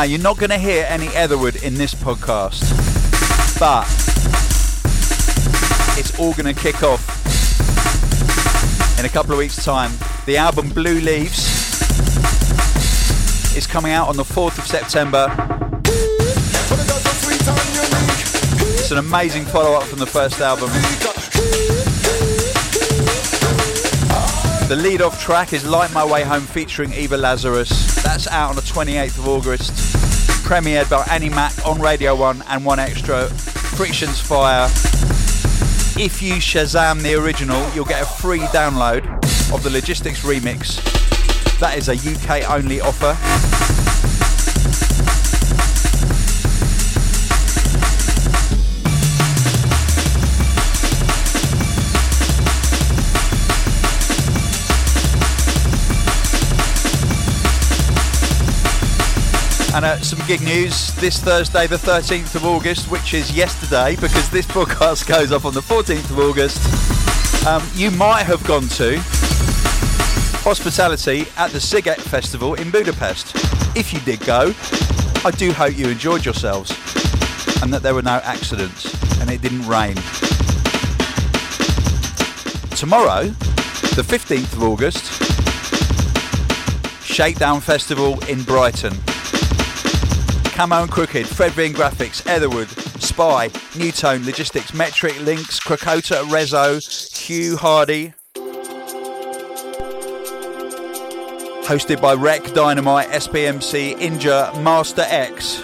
Now, 0.04 0.10
you're 0.10 0.20
not 0.20 0.36
going 0.36 0.50
to 0.50 0.58
hear 0.58 0.84
any 0.86 1.06
Etherwood 1.16 1.64
in 1.64 1.76
this 1.76 1.94
podcast, 1.94 2.60
but 3.58 3.86
it's 5.98 6.18
all 6.18 6.34
going 6.34 6.54
to 6.54 6.60
kick 6.60 6.82
off 6.82 7.00
in 8.98 9.06
a 9.06 9.08
couple 9.08 9.32
of 9.32 9.38
weeks' 9.38 9.64
time. 9.64 9.92
The 10.26 10.36
album 10.36 10.68
Blue 10.68 11.00
Leaves 11.00 11.48
is 13.56 13.66
coming 13.66 13.92
out 13.92 14.08
on 14.08 14.18
the 14.18 14.24
4th 14.24 14.58
of 14.58 14.66
September. 14.66 15.34
It's 18.78 18.90
an 18.90 18.98
amazing 18.98 19.46
follow 19.46 19.72
up 19.72 19.84
from 19.84 20.00
the 20.00 20.06
first 20.06 20.38
album. 20.42 20.68
The 24.66 24.76
lead 24.76 25.02
off 25.02 25.20
track 25.20 25.52
is 25.52 25.66
Light 25.66 25.92
My 25.92 26.10
Way 26.10 26.24
Home 26.24 26.40
featuring 26.40 26.94
Eva 26.94 27.18
Lazarus. 27.18 28.02
That's 28.02 28.26
out 28.26 28.48
on 28.48 28.56
the 28.56 28.62
28th 28.62 29.18
of 29.18 29.28
August. 29.28 29.72
Premiered 30.42 30.88
by 30.88 31.04
Annie 31.10 31.28
Mac 31.28 31.52
on 31.66 31.78
Radio 31.78 32.16
1 32.16 32.42
and 32.48 32.64
1 32.64 32.78
Extra. 32.78 33.28
Friction's 33.28 34.18
Fire. 34.18 34.64
If 36.02 36.22
you 36.22 36.36
Shazam 36.36 37.02
the 37.02 37.14
original, 37.14 37.70
you'll 37.74 37.84
get 37.84 38.02
a 38.02 38.06
free 38.06 38.40
download 38.40 39.04
of 39.52 39.62
the 39.62 39.68
Logistics 39.68 40.24
remix. 40.24 40.80
That 41.60 41.76
is 41.76 41.90
a 41.90 41.94
UK 41.94 42.48
only 42.48 42.80
offer. 42.80 43.14
And 59.74 59.84
uh, 59.84 59.98
some 59.98 60.24
gig 60.28 60.40
news 60.40 60.94
this 60.96 61.18
Thursday, 61.18 61.66
the 61.66 61.76
13th 61.76 62.36
of 62.36 62.44
August, 62.44 62.92
which 62.92 63.12
is 63.12 63.36
yesterday, 63.36 63.96
because 63.96 64.30
this 64.30 64.46
broadcast 64.52 65.08
goes 65.08 65.32
up 65.32 65.44
on 65.44 65.52
the 65.52 65.60
14th 65.60 66.10
of 66.10 66.18
August. 66.20 67.44
Um, 67.44 67.60
you 67.74 67.90
might 67.90 68.22
have 68.22 68.42
gone 68.46 68.68
to 68.68 68.98
hospitality 70.44 71.26
at 71.36 71.50
the 71.50 71.58
Sziget 71.58 71.96
Festival 71.96 72.54
in 72.54 72.70
Budapest. 72.70 73.34
If 73.76 73.92
you 73.92 73.98
did 74.00 74.20
go, 74.24 74.54
I 75.24 75.32
do 75.32 75.50
hope 75.50 75.76
you 75.76 75.88
enjoyed 75.88 76.24
yourselves 76.24 76.70
and 77.60 77.72
that 77.72 77.82
there 77.82 77.94
were 77.94 78.02
no 78.02 78.20
accidents 78.22 78.94
and 79.20 79.28
it 79.28 79.42
didn't 79.42 79.66
rain. 79.66 79.96
Tomorrow, 82.76 83.24
the 83.96 84.04
15th 84.06 84.52
of 84.52 84.62
August, 84.62 85.02
Shakedown 87.02 87.60
Festival 87.60 88.22
in 88.26 88.44
Brighton. 88.44 88.94
Camo 90.54 90.82
and 90.82 90.90
Krooked, 90.90 91.26
Fred 91.26 91.50
Vin 91.50 91.72
Grafix, 91.72 92.24
Etherwood, 92.32 92.68
Spy, 93.02 93.50
Nu:Tone, 93.76 94.24
Logistics, 94.24 94.72
Metric, 94.72 95.20
Links, 95.22 95.58
Krakota, 95.58 96.22
Rezo, 96.26 96.78
Hugh 97.18 97.56
Hardy. 97.56 98.14
Hosted 101.66 102.00
by 102.00 102.14
Rec, 102.14 102.54
Dynamite, 102.54 103.08
SPMC, 103.08 103.96
Inja, 103.98 104.62
Master 104.62 105.04
X. 105.08 105.60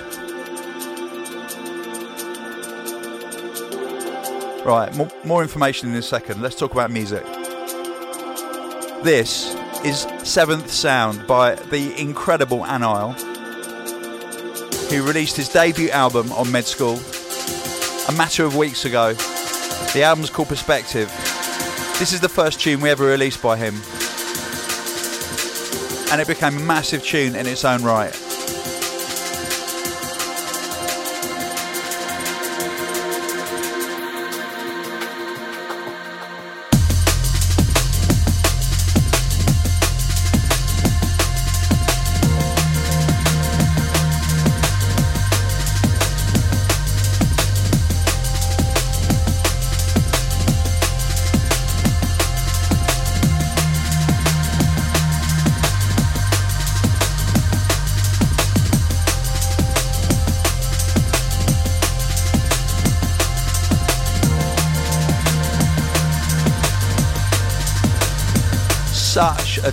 Right, 4.67 4.93
more, 4.97 5.09
more 5.25 5.43
information 5.43 5.91
in 5.91 5.95
a 5.95 6.03
second. 6.03 6.43
Let's 6.43 6.57
talk 6.57 6.73
about 6.73 6.91
music. 6.91 7.25
This 9.05 9.55
is 9.85 10.05
Seventh 10.25 10.69
Sound 10.69 11.29
by 11.29 11.55
the 11.55 11.95
incredible 11.97 12.67
Anile 12.67 13.15
who 14.91 15.07
released 15.07 15.37
his 15.37 15.49
debut 15.49 15.89
album 15.91 16.33
on 16.33 16.51
Med 16.51 16.65
School 16.65 16.97
a 18.09 18.13
matter 18.19 18.45
of 18.45 18.57
weeks 18.57 18.85
ago. 18.85 19.15
The 19.93 20.03
album's 20.03 20.31
called 20.31 20.49
Perspective. 20.49 21.09
This 22.01 22.13
is 22.13 22.21
the 22.21 22.29
first 22.29 22.61
tune 22.61 22.81
we 22.81 22.91
ever 22.91 23.07
released 23.07 23.41
by 23.41 23.57
him. 23.57 23.75
And 26.11 26.21
it 26.21 26.27
became 26.27 26.57
a 26.57 26.61
massive 26.61 27.05
tune 27.05 27.37
in 27.37 27.47
its 27.47 27.65
own 27.65 27.85
right. 27.85 28.30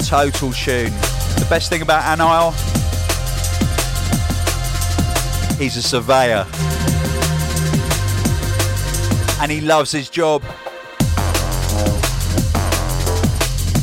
Total 0.07 0.53
tune. 0.53 0.91
The 1.35 1.45
best 1.49 1.69
thing 1.69 1.81
about 1.81 2.01
Anil, 2.03 2.53
he's 5.57 5.75
a 5.75 5.81
surveyor. 5.81 6.47
And 9.41 9.51
he 9.51 9.59
loves 9.59 9.91
his 9.91 10.09
job. 10.09 10.43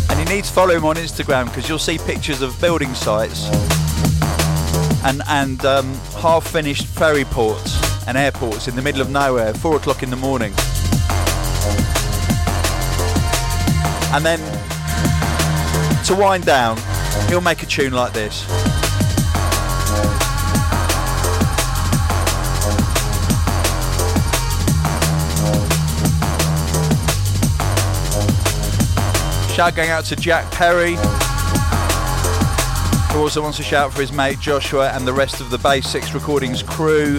And 0.09 0.19
you 0.19 0.35
need 0.35 0.45
to 0.45 0.53
follow 0.53 0.75
him 0.75 0.87
on 0.87 0.97
Instagram 0.97 1.45
because 1.45 1.69
you'll 1.69 1.79
see 1.79 1.99
pictures 1.99 2.41
of 2.41 2.59
building 2.59 2.95
sites 2.95 3.51
and, 5.05 5.21
and 5.29 5.63
um, 5.67 5.93
half 6.23 6.47
finished 6.47 6.87
ferry 6.87 7.25
ports 7.25 8.07
and 8.09 8.17
airports 8.17 8.67
in 8.67 8.77
the 8.77 8.83
middle 8.83 9.03
of 9.03 9.11
nowhere, 9.11 9.53
four 9.53 9.77
o'clock 9.77 10.03
in 10.03 10.09
the 10.09 10.17
morning. 10.17 10.55
And 14.15 14.25
then 14.25 14.54
to 16.15 16.21
wind 16.21 16.45
down, 16.45 16.77
he'll 17.29 17.41
make 17.41 17.63
a 17.63 17.67
tune 17.67 17.93
like 17.93 18.13
this. 18.13 18.43
Shout 29.55 29.77
going 29.77 29.91
out 29.91 30.05
to 30.07 30.17
Jack 30.17 30.51
Perry, 30.51 30.97
who 33.13 33.21
also 33.21 33.41
wants 33.41 33.57
to 33.59 33.63
shout 33.63 33.93
for 33.93 34.01
his 34.01 34.13
mate 34.13 34.41
Joshua 34.41 34.91
and 34.91 35.07
the 35.07 35.13
rest 35.13 35.41
of 35.41 35.51
the 35.51 35.59
Base 35.59 35.89
6 35.89 36.13
Recordings 36.13 36.63
crew. 36.63 37.19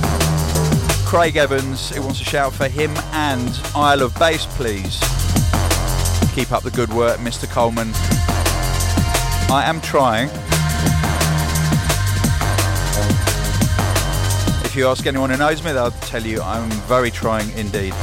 Craig 1.06 1.38
Evans, 1.38 1.90
who 1.90 2.02
wants 2.02 2.20
to 2.20 2.26
shout 2.26 2.54
for 2.54 2.68
him 2.68 2.92
and 3.14 3.60
Isle 3.74 4.02
of 4.02 4.14
Bass, 4.20 4.46
please. 4.46 5.00
Keep 6.34 6.52
up 6.52 6.64
the 6.64 6.72
good 6.72 6.94
work, 6.94 7.20
Mr. 7.20 7.50
Colman. 7.50 7.94
I 9.50 9.64
am 9.66 9.80
trying. 9.82 10.30
If 14.66 14.76
you 14.76 14.88
ask 14.88 15.06
anyone 15.06 15.30
who 15.30 15.38
knows 15.38 15.64
me, 15.64 15.72
they'll 15.72 15.92
tell 15.92 16.24
you 16.24 16.42
I'm 16.42 16.70
very 16.88 17.12
trying 17.12 17.50
indeed. 17.58 17.94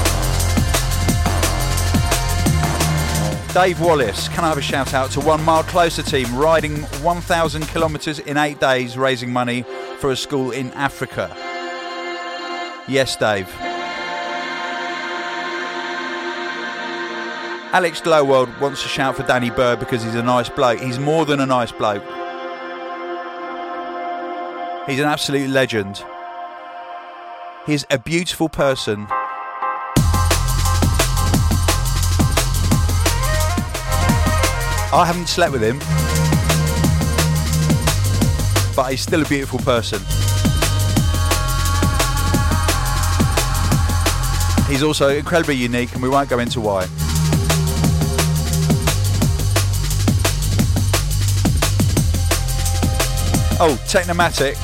Dave 3.53 3.81
Wallace, 3.81 4.29
can 4.29 4.45
I 4.45 4.49
have 4.49 4.57
a 4.57 4.63
shout 4.63 4.95
out 4.95 5.11
to 5.11 5.21
One 5.21 5.45
Mile 5.45 5.63
Closer 5.65 6.03
team 6.03 6.35
riding 6.35 6.85
1,000 7.03 7.69
kilometres 7.69 8.19
in 8.21 8.39
eight 8.39 8.59
days 8.59 8.97
raising 8.97 9.31
money 9.31 9.67
for 9.99 10.11
a 10.11 10.17
school 10.17 10.53
in 10.53 10.71
Africa? 10.73 11.31
Yes, 12.89 13.15
Dave. 13.17 13.72
Alex 17.75 18.03
Glowworld 18.03 18.61
wants 18.61 18.83
to 18.83 18.89
shout 18.89 19.17
for 19.17 19.23
Danny 19.23 19.49
Byrd 19.49 19.79
because 19.79 20.03
he's 20.03 20.15
a 20.15 20.23
nice 20.23 20.51
bloke. 20.51 20.79
He's 20.79 20.99
more 20.99 21.25
than 21.25 21.41
a 21.41 21.47
nice 21.47 21.73
bloke. 21.73 22.03
He's 24.87 24.99
an 24.99 25.07
absolute 25.07 25.49
legend. 25.49 26.05
He's 27.65 27.87
a 27.89 27.99
beautiful 27.99 28.51
person. 28.51 29.07
I 34.95 35.05
haven't 35.07 35.29
slept 35.29 35.53
with 35.53 35.63
him, 35.63 35.79
but 38.77 38.91
he's 38.91 39.01
still 39.01 39.23
a 39.23 39.25
beautiful 39.25 39.61
person. 39.61 39.99
He's 44.71 44.83
also 44.83 45.09
incredibly 45.09 45.55
unique, 45.55 45.95
and 45.95 46.03
we 46.03 46.11
won't 46.11 46.29
go 46.29 46.39
into 46.39 46.61
why. 46.61 46.87
Oh, 53.65 53.79
Technimatic. 53.87 54.57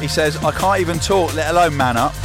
He 0.00 0.08
says, 0.08 0.36
I 0.38 0.50
can't 0.50 0.80
even 0.80 0.98
talk, 0.98 1.32
let 1.36 1.52
alone 1.52 1.76
man 1.76 1.96
up. 1.96 2.23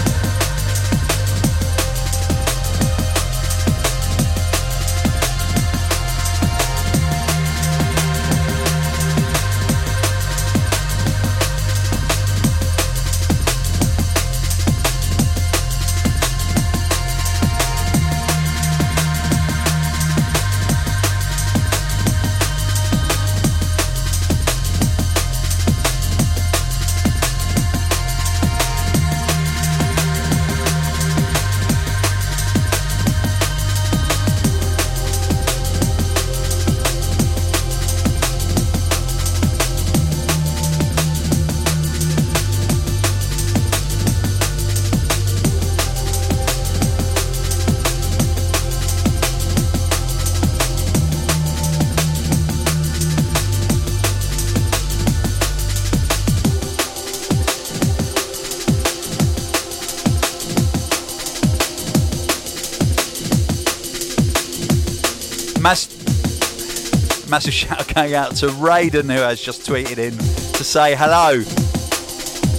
Massive 67.40 67.54
shout 67.54 67.96
going 67.96 68.14
out 68.14 68.36
to 68.36 68.48
Raiden 68.48 69.04
who 69.04 69.22
has 69.22 69.40
just 69.40 69.62
tweeted 69.62 69.98
in 69.98 70.12
to 70.12 70.62
say 70.66 70.94
hello. 70.94 71.42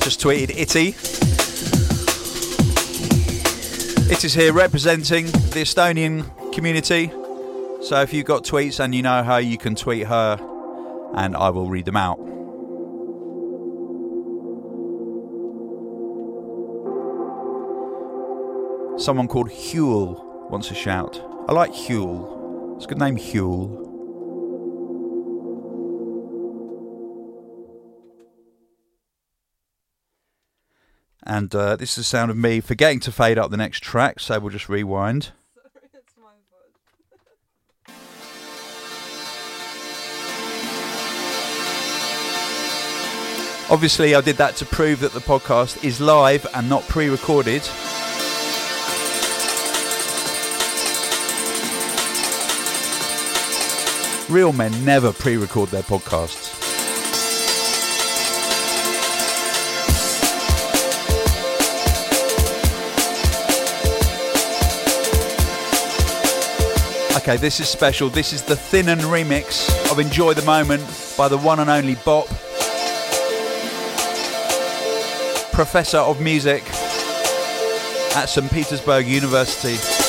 Just 0.03 0.23
tweeted 0.23 0.57
Itty. 0.57 0.95
It 4.11 4.25
is 4.25 4.33
here 4.33 4.55
representing 4.55 5.27
the 5.27 5.61
Estonian 5.61 6.25
community. 6.55 7.09
So 7.83 8.01
if 8.01 8.15
you've 8.15 8.25
got 8.25 8.45
tweets 8.45 8.83
and 8.83 8.95
you 8.95 9.03
know 9.03 9.23
her, 9.23 9.39
you 9.39 9.59
can 9.59 9.75
tweet 9.75 10.07
her 10.07 10.39
and 11.15 11.37
I 11.37 11.51
will 11.51 11.69
read 11.69 11.85
them 11.85 11.99
out. 11.99 12.17
Someone 18.99 19.29
called 19.29 19.51
Huel 19.51 20.49
wants 20.49 20.71
a 20.71 20.75
shout. 20.75 21.23
I 21.49 21.53
like 21.53 21.73
Huel. 21.73 22.77
It's 22.77 22.87
a 22.87 22.89
good 22.89 22.99
name, 22.99 23.19
Huel. 23.19 23.80
And 31.31 31.55
uh, 31.55 31.77
this 31.77 31.91
is 31.91 31.95
the 31.95 32.03
sound 32.03 32.33
of 32.33 32.37
me 32.37 32.61
forgetting 32.61 32.99
to 33.01 33.13
fade 33.13 33.39
up 33.39 33.53
the 33.53 33.57
next 33.57 33.85
track, 33.85 34.19
so 34.19 34.41
we'll 34.41 34.51
just 34.51 34.69
rewind. 34.69 35.31
Obviously, 43.71 44.17
I 44.17 44.21
did 44.23 44.39
that 44.39 44.57
to 44.57 44.67
prove 44.67 44.99
that 44.99 45.13
the 45.13 45.21
podcast 45.21 45.85
is 45.85 46.01
live 46.01 46.49
and 46.53 46.69
not 46.69 46.83
pre 46.89 47.09
recorded. 47.09 47.63
Real 54.29 54.53
men 54.53 54.85
never 54.85 55.13
pre 55.13 55.37
record 55.37 55.69
their 55.69 55.85
podcasts. 55.85 56.50
Okay, 67.17 67.37
this 67.37 67.59
is 67.59 67.69
special. 67.69 68.09
This 68.09 68.33
is 68.33 68.43
the 68.43 68.55
Thin 68.55 68.89
and 68.89 69.01
remix 69.01 69.69
of 69.91 69.99
Enjoy 69.99 70.33
the 70.33 70.45
Moment 70.45 70.83
by 71.19 71.27
the 71.27 71.37
one 71.37 71.59
and 71.59 71.69
only 71.69 71.97
Bop, 71.97 72.29
Professor 75.53 75.99
of 75.99 76.21
Music 76.21 76.63
at 78.17 78.27
St. 78.27 78.51
Petersburg 78.51 79.09
University. 79.09 80.00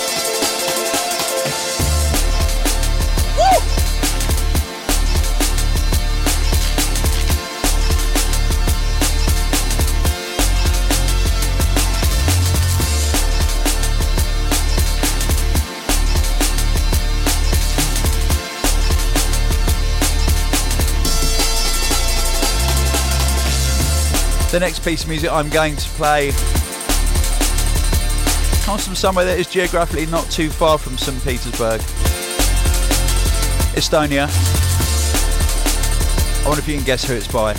The 24.52 24.60
next 24.60 24.84
piece 24.84 25.04
of 25.04 25.08
music 25.08 25.32
I'm 25.32 25.50
going 25.50 25.78
to 25.78 25.90
play 25.92 26.32
comes 28.66 28.86
from 28.86 28.96
somewhere 28.96 29.24
that 29.24 29.40
is 29.40 29.48
geographically 29.48 30.08
not 30.08 30.30
too 30.30 30.50
far 30.50 30.78
from 30.78 30.98
St. 30.98 31.24
Petersburg. 31.24 31.80
Estonia. 33.80 34.28
I 36.44 36.48
wonder 36.48 36.60
if 36.60 36.68
you 36.68 36.76
can 36.76 36.84
guess 36.84 37.06
who 37.06 37.14
it's 37.14 37.32
by. 37.32 37.54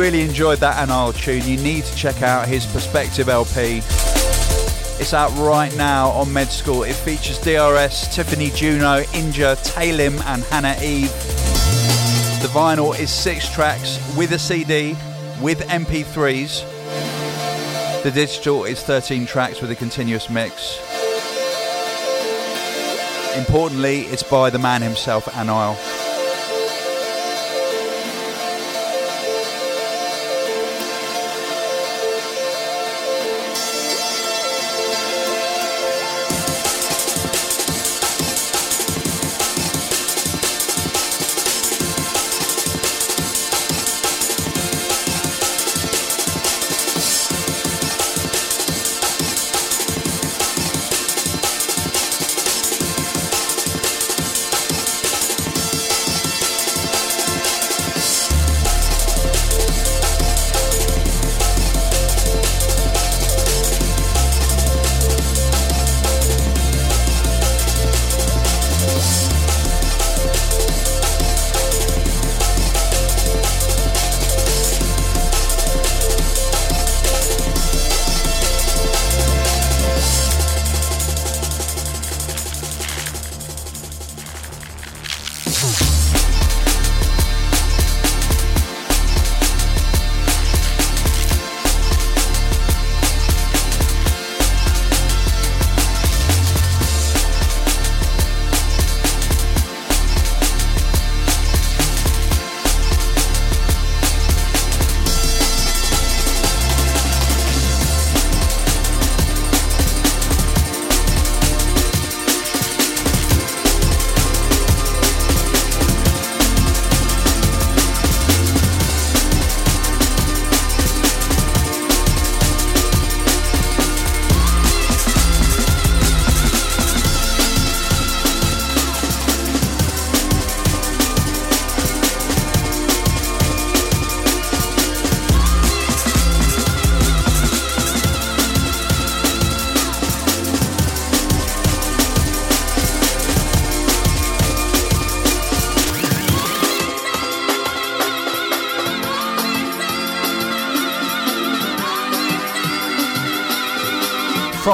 Really 0.00 0.22
enjoyed 0.22 0.60
that 0.60 0.78
Anile 0.78 1.12
tune, 1.12 1.44
you 1.44 1.58
need 1.58 1.84
to 1.84 1.94
check 1.94 2.22
out 2.22 2.48
his 2.48 2.64
Perspective 2.64 3.28
LP. 3.28 3.82
It's 4.98 5.12
out 5.12 5.30
right 5.36 5.70
now 5.76 6.08
on 6.08 6.32
Med 6.32 6.48
School. 6.48 6.84
It 6.84 6.94
features 6.94 7.36
DRS, 7.36 8.08
Tiffani 8.08 8.48
Juno, 8.56 9.02
Inja, 9.12 9.58
Talim, 9.62 10.18
and 10.24 10.42
Hannah 10.44 10.74
Eve. 10.82 11.12
The 12.40 12.48
vinyl 12.48 12.98
is 12.98 13.10
six 13.10 13.46
tracks 13.52 14.00
with 14.16 14.32
a 14.32 14.38
CD, 14.38 14.96
with 15.38 15.60
MP3s. 15.68 16.64
The 18.02 18.10
digital 18.10 18.64
is 18.64 18.82
13 18.82 19.26
tracks 19.26 19.60
with 19.60 19.70
a 19.70 19.76
continuous 19.76 20.30
mix. 20.30 20.78
Importantly, 23.36 24.04
it's 24.04 24.22
by 24.22 24.48
the 24.48 24.58
man 24.58 24.80
himself, 24.80 25.26
Anile. 25.34 25.89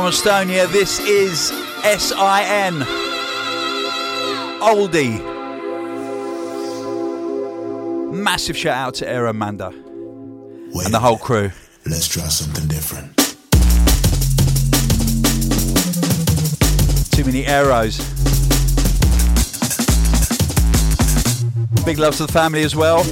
Estonia. 0.07 0.71
This 0.71 1.01
is 1.01 1.49
SIN. 1.83 2.75
Oldie. 4.61 5.21
Massive 8.13 8.57
shout 8.57 8.77
out 8.77 8.95
to 8.95 9.09
Aero 9.09 9.33
Manda 9.33 9.69
and 9.69 10.95
the 10.95 11.01
whole 11.01 11.19
crew. 11.19 11.51
Let's 11.85 12.07
try 12.07 12.29
something 12.29 12.69
different. 12.69 13.17
Too 17.13 17.25
many 17.25 17.47
arrows. 17.47 17.99
Big 21.85 21.99
love 21.99 22.17
to 22.17 22.27
the 22.27 22.33
family 22.33 22.63
as 22.63 22.77
well. 22.77 23.05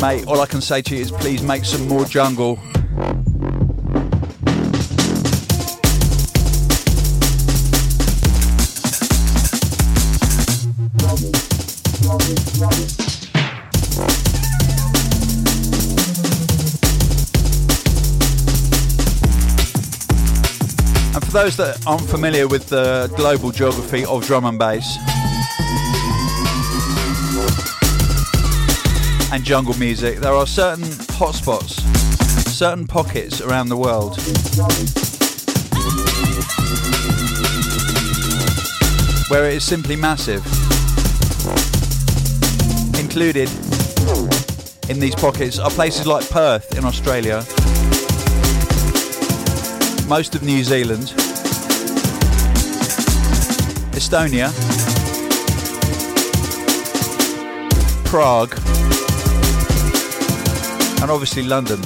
Mate, 0.00 0.26
all 0.26 0.40
I 0.40 0.46
can 0.46 0.62
say 0.62 0.80
to 0.80 0.96
you 0.96 1.02
is 1.02 1.10
please 1.10 1.42
make 1.42 1.62
some 1.62 1.86
more 1.86 2.06
jungle. 2.06 2.58
And 21.12 21.24
for 21.24 21.30
those 21.30 21.58
that 21.58 21.78
aren't 21.86 22.08
familiar 22.08 22.48
with 22.48 22.68
the 22.68 23.12
global 23.16 23.50
geography 23.50 24.06
of 24.06 24.26
drum 24.26 24.46
and 24.46 24.58
bass, 24.58 24.96
and 29.40 29.46
jungle 29.46 29.74
music, 29.78 30.18
there 30.18 30.34
are 30.34 30.46
certain 30.46 30.84
hotspots, 31.16 31.80
certain 32.50 32.86
pockets 32.86 33.40
around 33.40 33.70
the 33.70 33.76
world. 33.76 34.18
Where 39.30 39.48
it 39.48 39.54
is 39.54 39.64
simply 39.64 39.96
massive. 39.96 40.44
Included 42.98 43.48
in 44.90 45.00
these 45.00 45.14
pockets 45.14 45.58
are 45.58 45.70
places 45.70 46.06
like 46.06 46.28
Perth 46.28 46.76
in 46.76 46.84
Australia, 46.84 47.38
most 50.06 50.34
of 50.34 50.42
New 50.42 50.62
Zealand, 50.64 51.14
Estonia, 53.96 54.50
Prague, 58.04 58.59
and 61.02 61.10
obviously 61.10 61.42
London. 61.42 61.80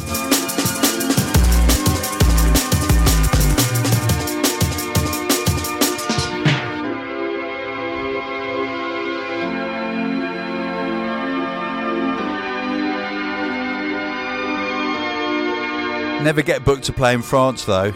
Never 16.25 16.43
get 16.43 16.65
booked 16.65 16.85
to 16.85 16.93
play 16.93 17.12
in 17.12 17.23
France 17.23 17.67
though. 17.67 17.91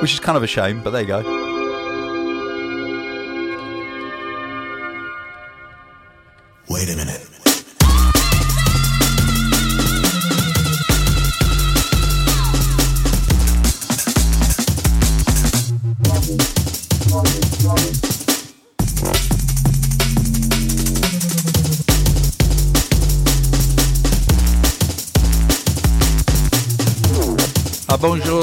Which 0.00 0.12
is 0.12 0.20
kind 0.20 0.36
of 0.36 0.42
a 0.42 0.48
shame, 0.48 0.82
but 0.82 0.90
there 0.90 1.02
you 1.02 1.06
go. 1.06 1.41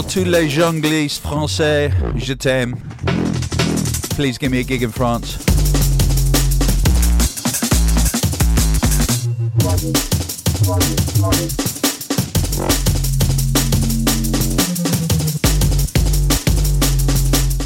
Tous 0.09 0.23
les 0.23 0.49
junglistes 0.49 1.21
français, 1.21 1.91
je 2.15 2.33
t'aime. 2.33 2.75
Please 4.15 4.39
give 4.39 4.49
me 4.49 4.59
a 4.59 4.63
gig 4.63 4.81
in 4.81 4.91
France. 4.91 5.37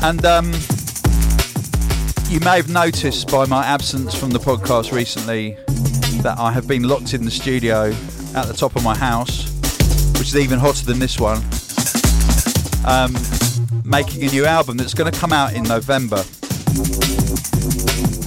And 0.01 0.25
um, 0.25 0.51
you 2.29 2.41
may 2.41 2.57
have 2.57 2.69
noticed 2.69 3.31
by 3.31 3.45
my 3.45 3.65
absence 3.65 4.13
from 4.13 4.31
the 4.31 4.39
podcast 4.39 4.91
recently 4.91 5.55
that 6.23 6.37
I 6.37 6.51
have 6.51 6.67
been 6.67 6.83
locked 6.83 7.13
in 7.13 7.23
the 7.23 7.31
studio 7.31 7.93
at 8.35 8.47
the 8.47 8.53
top 8.53 8.75
of 8.75 8.83
my 8.83 8.97
house, 8.97 9.49
which 10.19 10.27
is 10.27 10.35
even 10.35 10.59
hotter 10.59 10.85
than 10.85 10.99
this 10.99 11.17
one, 11.21 11.41
um, 12.85 13.15
making 13.85 14.23
a 14.23 14.27
new 14.27 14.45
album 14.45 14.77
that's 14.77 14.93
going 14.93 15.11
to 15.11 15.19
come 15.19 15.33
out 15.33 15.53
in 15.53 15.63
November. 15.63 16.23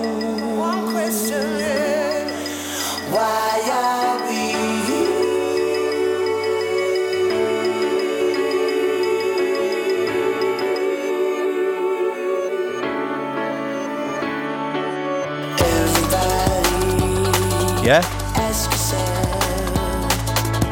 Yeah? 17.87 18.03
ask 18.35 18.69
yourself 18.69 19.07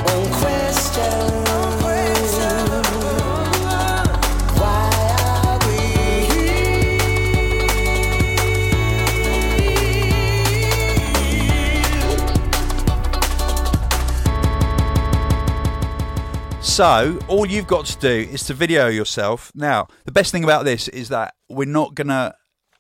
one 0.04 0.28
question. 0.34 1.14
Why 4.60 4.92
are 5.24 5.60
we 5.66 5.80
So 16.60 17.18
all 17.30 17.46
you've 17.46 17.66
got 17.66 17.86
to 17.86 17.98
do 17.98 18.30
is 18.30 18.44
to 18.48 18.54
video 18.54 18.90
yourself. 18.90 19.54
Now, 19.56 19.88
the 20.04 20.12
best 20.12 20.34
thing 20.34 20.44
about 20.44 20.66
this 20.66 20.90
is 20.90 21.08
that 21.08 21.36
we're 21.48 21.64
not 21.64 21.96
gonna 21.96 22.36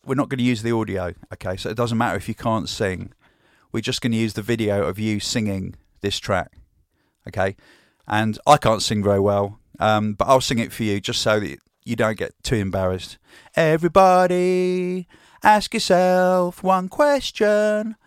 we're 0.06 0.16
not 0.16 0.28
gonna 0.28 0.44
use 0.44 0.62
the 0.62 0.74
audio. 0.74 1.14
Okay, 1.32 1.56
so 1.56 1.70
it 1.70 1.78
doesn't 1.78 1.98
matter 1.98 2.18
if 2.18 2.28
you 2.28 2.36
can't 2.36 2.68
sing. 2.68 3.14
We're 3.76 3.82
just 3.82 4.00
gonna 4.00 4.16
use 4.16 4.36
the 4.36 4.42
video 4.42 4.86
of 4.86 5.00
you 5.00 5.20
singing 5.20 5.76
this 6.00 6.18
track. 6.18 6.60
Okay, 7.28 7.58
and 8.08 8.40
I 8.48 8.56
can't 8.56 8.82
sing 8.82 9.04
very 9.04 9.20
well, 9.20 9.60
um, 9.80 10.14
but 10.14 10.30
I'll 10.30 10.40
sing 10.40 10.60
it 10.60 10.72
for 10.72 10.84
you 10.84 11.02
just 11.02 11.22
so 11.22 11.42
that 11.42 11.60
you 11.84 11.98
don't 11.98 12.18
get 12.18 12.32
too 12.42 12.56
embarrassed. 12.56 13.18
Everybody, 13.54 15.10
ask 15.44 15.74
yourself 15.74 16.64
one 16.64 16.88
question: 16.88 17.98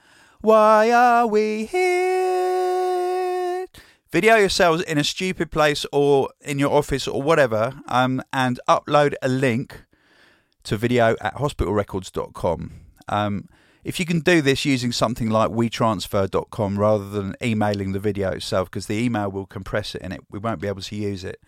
Why 0.40 0.90
are 0.90 1.26
we 1.26 1.66
here? 1.66 3.66
video 4.10 4.36
yourselves 4.36 4.82
in 4.84 4.96
a 4.96 5.04
stupid 5.04 5.50
place 5.50 5.84
or 5.92 6.30
in 6.40 6.58
your 6.58 6.72
office 6.72 7.06
or 7.06 7.20
whatever 7.20 7.78
um, 7.88 8.22
and 8.32 8.58
upload 8.66 9.12
a 9.20 9.28
link 9.28 9.84
to 10.64 10.78
video 10.78 11.14
at 11.20 11.34
hospitalrecords.com. 11.34 12.72
Um, 13.08 13.48
if 13.88 13.98
you 13.98 14.04
can 14.04 14.20
do 14.20 14.42
this 14.42 14.66
using 14.66 14.92
something 14.92 15.30
like 15.30 15.50
wetransfer.com 15.50 16.78
rather 16.78 17.08
than 17.08 17.34
emailing 17.42 17.92
the 17.92 17.98
video 17.98 18.32
itself, 18.32 18.70
because 18.70 18.86
the 18.86 19.02
email 19.02 19.30
will 19.30 19.46
compress 19.46 19.94
it 19.94 20.02
and 20.04 20.12
it, 20.12 20.20
we 20.30 20.38
won't 20.38 20.60
be 20.60 20.68
able 20.68 20.82
to 20.82 20.94
use 20.94 21.24
it, 21.24 21.40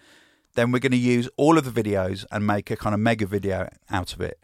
then 0.55 0.73
we're 0.73 0.79
going 0.79 0.91
to 0.91 0.97
use 0.97 1.29
all 1.37 1.59
of 1.59 1.71
the 1.71 1.83
videos 1.83 2.25
and 2.33 2.47
make 2.47 2.71
a 2.71 2.77
kind 2.77 2.95
of 2.95 3.01
mega 3.01 3.27
video 3.27 3.69
out 3.91 4.15
of 4.15 4.23
it. 4.23 4.41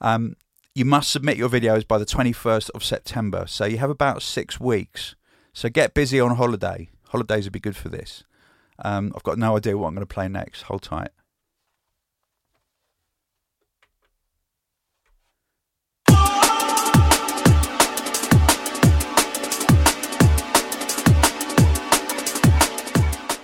Um, 0.00 0.36
you 0.72 0.84
must 0.84 1.10
submit 1.10 1.36
your 1.36 1.48
videos 1.48 1.86
by 1.86 1.98
the 1.98 2.06
21st 2.06 2.70
of 2.76 2.84
September, 2.84 3.46
so 3.48 3.64
you 3.64 3.78
have 3.78 3.90
about 3.90 4.22
six 4.22 4.60
weeks. 4.60 5.16
So 5.52 5.68
get 5.68 5.94
busy 5.94 6.20
on 6.20 6.36
holiday. 6.36 6.90
Holidays 7.08 7.44
would 7.44 7.52
be 7.52 7.58
good 7.58 7.76
for 7.76 7.88
this. 7.88 8.22
Um, 8.78 9.12
I've 9.16 9.24
got 9.24 9.36
no 9.36 9.56
idea 9.56 9.76
what 9.76 9.88
I'm 9.88 9.94
going 9.94 10.06
to 10.06 10.14
play 10.14 10.28
next. 10.28 10.62
Hold 10.62 10.82
tight. 10.82 11.10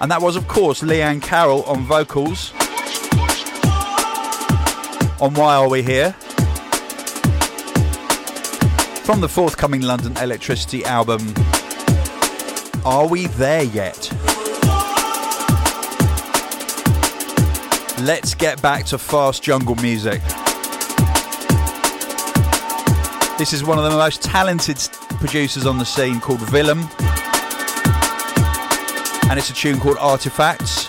And 0.01 0.11
that 0.13 0.23
was, 0.23 0.37
of 0.37 0.47
course, 0.47 0.83
Leanne 0.83 1.21
Carroll 1.21 1.65
on 1.65 1.85
vocals. 1.85 2.53
On 5.21 5.35
Why 5.35 5.57
Are 5.57 5.69
We 5.69 5.83
Here? 5.83 6.13
From 9.03 9.21
the 9.21 9.29
forthcoming 9.29 9.83
London 9.83 10.17
Electricity 10.19 10.85
album, 10.85 11.35
Are 12.85 13.09
We 13.09 13.27
There 13.27 13.65
Yet? 13.65 14.13
Let's 18.03 18.35
get 18.35 18.63
back 18.63 18.85
to 18.87 18.99
fast 18.99 19.43
jungle 19.43 19.75
music. 19.77 20.23
This 23.37 23.53
is 23.53 23.65
one 23.65 23.79
of 23.79 23.85
the 23.85 23.91
most 23.91 24.23
talented 24.23 24.79
producers 25.19 25.67
on 25.67 25.79
the 25.79 25.85
scene 25.85 26.21
called 26.21 26.49
Willem 26.53 26.89
and 29.31 29.39
it's 29.39 29.51
a 29.51 29.55
tune 29.55 29.79
called 29.79 29.99
Artifacts. 29.99 30.88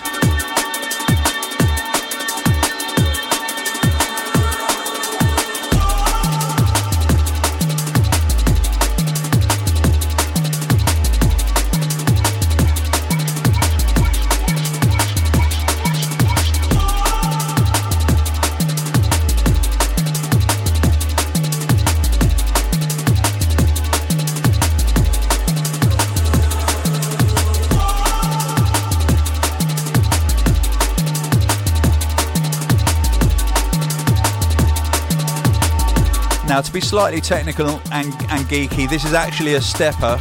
Now, 36.49 36.61
to 36.61 36.73
be 36.73 36.81
slightly 36.81 37.21
technical 37.21 37.79
and, 37.91 38.07
and 38.31 38.43
geeky, 38.47 38.89
this 38.89 39.05
is 39.05 39.13
actually 39.13 39.53
a 39.53 39.61
stepper 39.61 40.15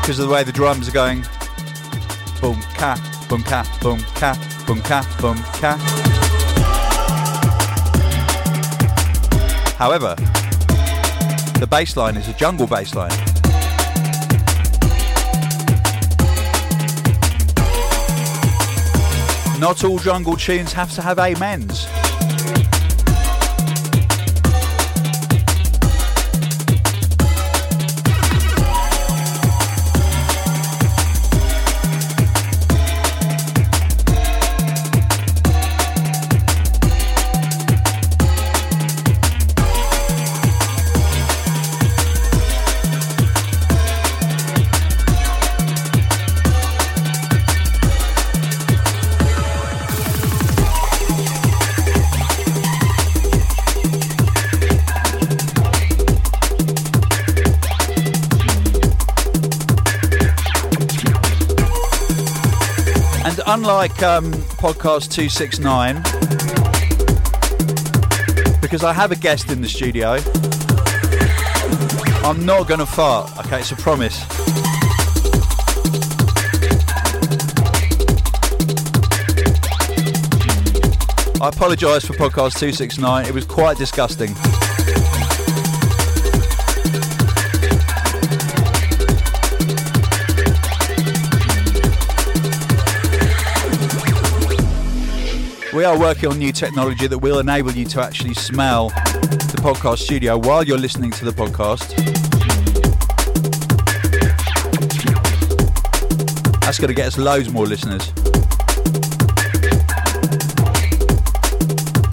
because 0.00 0.20
of 0.20 0.28
the 0.28 0.32
way 0.32 0.44
the 0.44 0.52
drums 0.52 0.88
are 0.88 0.92
going. 0.92 1.22
Boom, 2.40 2.62
ka, 2.76 2.94
boom, 3.28 3.42
ka, 3.42 3.64
boom, 3.82 3.98
ka, 4.14 4.38
boom, 4.68 4.80
ka, 4.82 5.02
boom, 5.20 5.36
ka. 5.54 5.76
However, 9.78 10.14
the 11.58 11.66
bass 11.68 11.96
line 11.96 12.16
is 12.16 12.28
a 12.28 12.34
jungle 12.34 12.68
bass 12.68 12.94
line. 12.94 13.10
Not 19.58 19.82
all 19.82 19.98
jungle 19.98 20.36
tunes 20.36 20.72
have 20.72 20.92
to 20.94 21.02
have 21.02 21.18
amens. 21.18 21.88
Unlike 63.84 64.02
um, 64.02 64.32
podcast 64.32 65.10
269, 65.10 65.96
because 68.62 68.82
I 68.82 68.94
have 68.94 69.12
a 69.12 69.14
guest 69.14 69.50
in 69.50 69.60
the 69.60 69.68
studio, 69.68 70.16
I'm 72.26 72.46
not 72.46 72.66
going 72.66 72.80
to 72.80 72.86
fart. 72.86 73.30
Okay, 73.40 73.60
it's 73.60 73.72
a 73.72 73.76
promise. 73.76 74.18
I 81.42 81.48
apologise 81.48 82.06
for 82.06 82.14
podcast 82.14 82.58
269. 82.58 83.26
It 83.26 83.34
was 83.34 83.44
quite 83.44 83.76
disgusting. 83.76 84.34
We 95.74 95.82
are 95.82 95.98
working 95.98 96.30
on 96.30 96.38
new 96.38 96.52
technology 96.52 97.08
that 97.08 97.18
will 97.18 97.40
enable 97.40 97.72
you 97.72 97.84
to 97.86 98.00
actually 98.00 98.34
smell 98.34 98.90
the 98.90 99.58
podcast 99.60 99.98
studio 99.98 100.38
while 100.38 100.62
you're 100.62 100.78
listening 100.78 101.10
to 101.10 101.24
the 101.24 101.32
podcast. 101.32 101.90
That's 106.60 106.78
going 106.78 106.88
to 106.88 106.94
get 106.94 107.08
us 107.08 107.18
loads 107.18 107.50
more 107.50 107.66
listeners. 107.66 108.02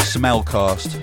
Smellcast. 0.10 1.01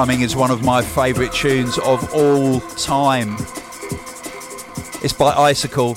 Incoming 0.00 0.22
is 0.22 0.34
one 0.34 0.50
of 0.50 0.64
my 0.64 0.80
favourite 0.80 1.30
tunes 1.30 1.76
of 1.76 2.14
all 2.14 2.60
time. 2.60 3.36
It's 5.02 5.12
by 5.12 5.30
Icicle. 5.34 5.94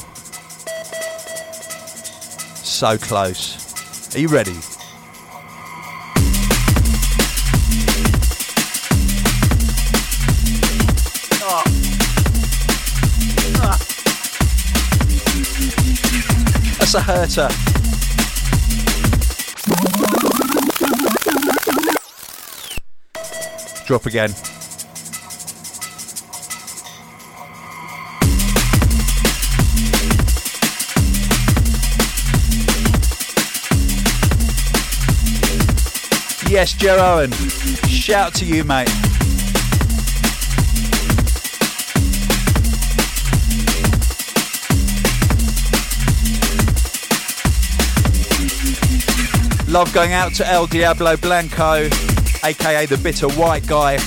So 2.66 2.98
close. 2.98 4.14
Are 4.14 4.20
you 4.20 4.28
ready? 4.28 4.52
That's 16.78 16.94
a 16.94 17.02
hurter. 17.02 17.73
Drop 23.86 24.06
again. 24.06 24.30
Yes, 36.50 36.74
Joe 36.74 36.98
Owen. 36.98 37.32
Shout 37.90 38.34
to 38.36 38.46
you, 38.46 38.64
mate. 38.64 38.88
Love 49.68 49.92
going 49.94 50.14
out 50.14 50.36
to 50.36 50.48
El 50.48 50.68
Diablo 50.68 51.18
Blanco, 51.18 51.90
aka 52.44 52.86
the 52.86 52.98
bitter 52.98 53.28
white 53.30 53.66
guy, 53.66 53.98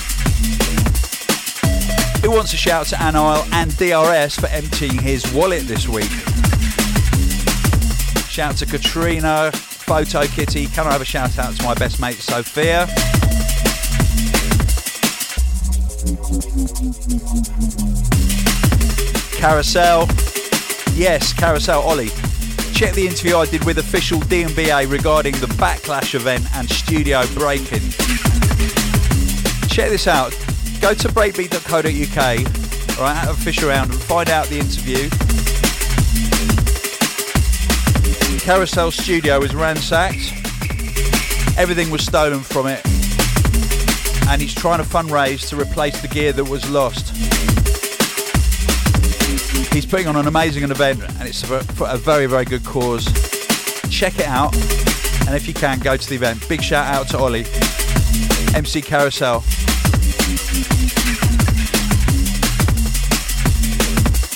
who 2.21 2.31
wants 2.31 2.53
a 2.53 2.57
shout 2.57 2.81
out 2.81 2.87
to 2.87 3.01
Anile 3.01 3.45
and 3.53 3.75
DRS 3.77 4.35
for 4.35 4.47
emptying 4.47 4.97
his 4.99 5.31
wallet 5.33 5.63
this 5.67 5.87
week. 5.87 6.11
Shout 8.29 8.51
out 8.51 8.57
to 8.57 8.65
Katrina, 8.65 9.51
Photo 9.53 10.25
Kitty. 10.27 10.67
Can 10.67 10.85
I 10.87 10.91
have 10.91 11.01
a 11.01 11.05
shout 11.05 11.37
out 11.39 11.55
to 11.55 11.63
my 11.63 11.73
best 11.73 11.99
mate 11.99 12.15
Sophia? 12.15 12.87
Carousel. 19.37 20.07
Yes, 20.93 21.31
Carousel 21.33 21.81
Ollie. 21.81 22.09
Check 22.73 22.93
the 22.93 23.07
interview 23.07 23.37
I 23.37 23.45
did 23.45 23.63
with 23.65 23.77
official 23.77 24.19
DMBA 24.19 24.91
regarding 24.91 25.33
the 25.35 25.47
Backlash 25.47 26.13
event 26.13 26.45
and 26.55 26.69
studio 26.69 27.23
break-in. 27.33 27.86
Check 29.77 29.91
this 29.91 30.07
out. 30.07 30.31
Go 30.81 30.95
to 30.95 31.07
breakbeat.co.uk, 31.09 32.97
alright, 32.97 33.15
have 33.15 33.29
a 33.29 33.39
fish 33.39 33.61
around 33.61 33.91
and 33.91 34.01
find 34.01 34.27
out 34.27 34.47
the 34.47 34.57
interview. 34.57 35.07
Carousel 38.39 38.89
Studio 38.89 39.39
was 39.39 39.53
ransacked. 39.53 40.33
Everything 41.59 41.91
was 41.91 42.03
stolen 42.03 42.39
from 42.39 42.65
it. 42.65 42.83
And 44.27 44.41
he's 44.41 44.55
trying 44.55 44.79
to 44.79 44.83
fundraise 44.83 45.47
to 45.49 45.61
replace 45.61 46.01
the 46.01 46.07
gear 46.07 46.33
that 46.33 46.45
was 46.45 46.67
lost. 46.71 47.15
He's 49.71 49.85
putting 49.85 50.07
on 50.07 50.15
an 50.15 50.25
amazing 50.25 50.63
event 50.63 51.03
and 51.03 51.29
it's 51.29 51.45
for 51.45 51.61
a 51.87 51.97
very, 51.97 52.25
very 52.25 52.45
good 52.45 52.65
cause. 52.65 53.05
Check 53.91 54.17
it 54.17 54.25
out. 54.25 54.55
And 55.27 55.35
if 55.35 55.47
you 55.47 55.53
can, 55.53 55.77
go 55.77 55.95
to 55.95 56.09
the 56.09 56.15
event. 56.15 56.49
Big 56.49 56.63
shout 56.63 56.87
out 56.87 57.09
to 57.09 57.19
Ollie. 57.19 57.45
MC 58.55 58.81
Carousel. 58.81 59.43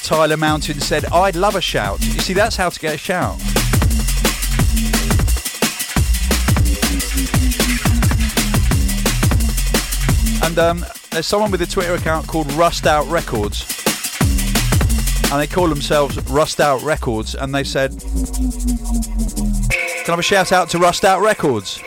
Tyler 0.03 0.37
Mountain 0.37 0.79
said, 0.81 1.05
I'd 1.05 1.35
love 1.35 1.55
a 1.55 1.61
shout. 1.61 2.03
You 2.03 2.19
see, 2.19 2.33
that's 2.33 2.57
how 2.57 2.69
to 2.69 2.79
get 2.79 2.95
a 2.95 2.97
shout. 2.97 3.39
And 10.43 10.59
um, 10.59 10.85
there's 11.11 11.27
someone 11.27 11.51
with 11.51 11.61
a 11.61 11.65
Twitter 11.65 11.93
account 11.93 12.27
called 12.27 12.51
Rust 12.53 12.85
Out 12.87 13.07
Records. 13.07 13.63
And 15.31 15.39
they 15.39 15.47
call 15.47 15.69
themselves 15.69 16.17
Rust 16.29 16.59
Out 16.59 16.81
Records. 16.81 17.35
And 17.35 17.55
they 17.55 17.63
said, 17.63 17.91
Can 18.01 18.09
I 20.07 20.11
have 20.11 20.19
a 20.19 20.21
shout 20.21 20.51
out 20.51 20.69
to 20.71 20.77
Rust 20.77 21.05
Out 21.05 21.21
Records? 21.21 21.81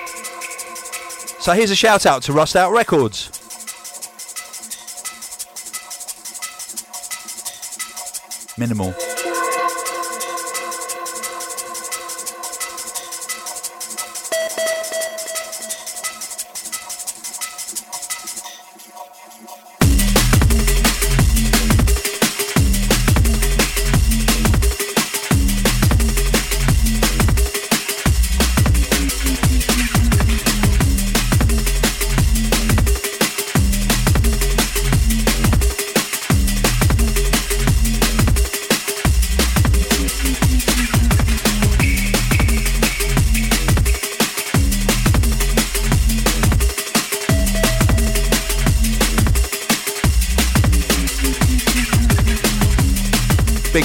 So 1.45 1.53
here's 1.53 1.71
a 1.71 1.77
shout 1.77 2.07
out 2.07 2.23
to 2.23 2.33
Rust 2.33 2.57
Out 2.57 2.73
Records. 2.73 3.29
Minimal. 8.57 8.95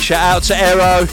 Shout 0.09 0.37
out 0.37 0.41
to 0.41 0.55
Aero. 0.57 1.05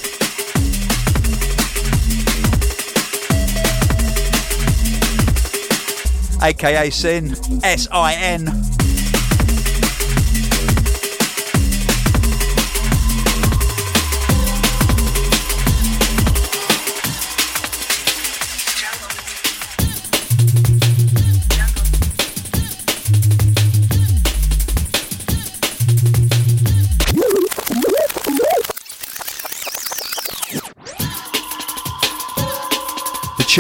AKA 6.43 6.89
Sin. 6.89 7.37
S 7.63 7.89
I 7.93 8.15
N. 8.15 8.56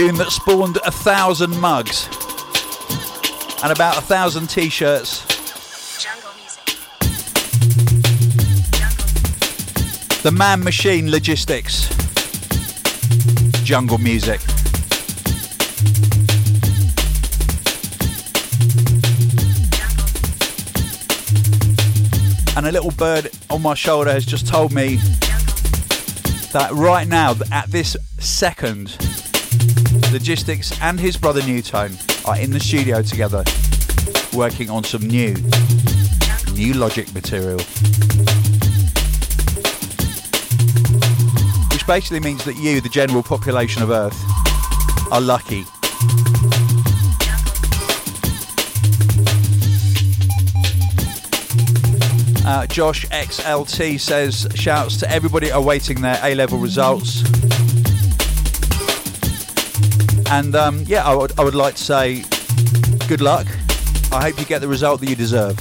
tune 0.06 0.16
that 0.16 0.30
spawned 0.30 0.76
a 0.84 0.90
thousand 0.90 1.58
mugs 1.60 2.06
and 3.62 3.72
about 3.72 3.98
a 3.98 4.00
thousand 4.00 4.48
t 4.48 4.68
shirts. 4.68 5.24
The 10.22 10.30
Man 10.30 10.62
Machine 10.62 11.10
Logistics. 11.10 11.88
Jungle 13.64 13.98
music. 13.98 14.40
And 22.56 22.66
a 22.66 22.72
little 22.72 22.92
bird 22.92 23.30
on 23.50 23.62
my 23.62 23.74
shoulder 23.74 24.12
has 24.12 24.24
just 24.24 24.46
told 24.46 24.72
me 24.72 24.96
that 26.52 26.68
right 26.72 27.08
now, 27.08 27.34
at 27.50 27.66
this 27.68 27.96
second, 28.18 28.96
Logistics 30.12 30.80
and 30.80 30.98
his 30.98 31.16
brother 31.16 31.42
Nu:Tone 31.42 31.96
are 32.24 32.38
in 32.38 32.50
the 32.50 32.60
studio 32.60 33.02
together 33.02 33.44
working 34.32 34.68
on 34.70 34.84
some 34.84 35.02
new, 35.02 35.34
NuLogic 36.54 37.12
material. 37.14 37.58
Which 41.72 41.86
basically 41.86 42.20
means 42.20 42.44
that 42.44 42.56
you, 42.56 42.80
the 42.80 42.88
general 42.88 43.22
population 43.22 43.82
of 43.82 43.90
Earth, 43.90 44.16
are 45.10 45.20
lucky. 45.20 45.64
Uh, 52.46 52.66
Josh 52.66 53.06
XLT 53.06 53.98
says, 53.98 54.46
shouts 54.54 54.98
to 54.98 55.10
everybody 55.10 55.48
awaiting 55.48 56.00
their 56.00 56.20
A 56.22 56.34
level 56.34 56.58
results. 56.58 57.22
And 60.30 60.56
um, 60.56 60.82
yeah, 60.86 61.04
I 61.04 61.14
would, 61.14 61.38
I 61.38 61.44
would 61.44 61.54
like 61.54 61.76
to 61.76 61.84
say 61.84 62.24
good 63.06 63.20
luck. 63.20 63.46
I 64.12 64.22
hope 64.22 64.38
you 64.38 64.44
get 64.44 64.60
the 64.60 64.68
result 64.68 65.00
that 65.00 65.08
you 65.08 65.16
deserve. 65.16 65.56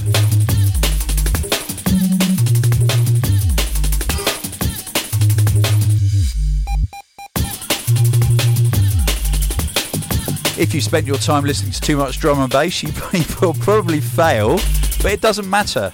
If 10.57 10.73
you 10.73 10.81
spent 10.81 11.05
your 11.05 11.17
time 11.17 11.43
listening 11.43 11.73
to 11.73 11.81
too 11.81 11.97
much 11.97 12.19
drum 12.19 12.39
and 12.39 12.51
bass, 12.51 12.81
you, 12.81 12.91
will 13.41 13.53
probably 13.53 13.99
fail, 13.99 14.55
but 15.01 15.11
it 15.11 15.21
doesn't 15.21 15.49
matter. 15.49 15.91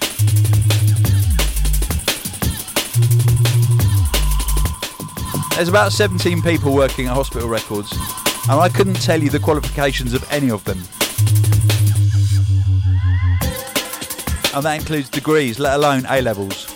There's 5.56 5.68
about 5.68 5.92
17 5.92 6.42
people 6.42 6.74
working 6.74 7.06
at 7.06 7.12
Hospital 7.12 7.48
Records, 7.48 7.92
and 8.48 8.60
I 8.60 8.68
couldn't 8.68 9.00
tell 9.00 9.22
you 9.22 9.30
the 9.30 9.38
qualifications 9.38 10.14
of 10.14 10.26
any 10.32 10.50
of 10.50 10.64
them. 10.64 10.78
And 14.54 14.64
that 14.64 14.78
includes 14.78 15.08
degrees, 15.08 15.58
let 15.58 15.76
alone 15.76 16.04
A 16.08 16.20
levels. 16.20 16.66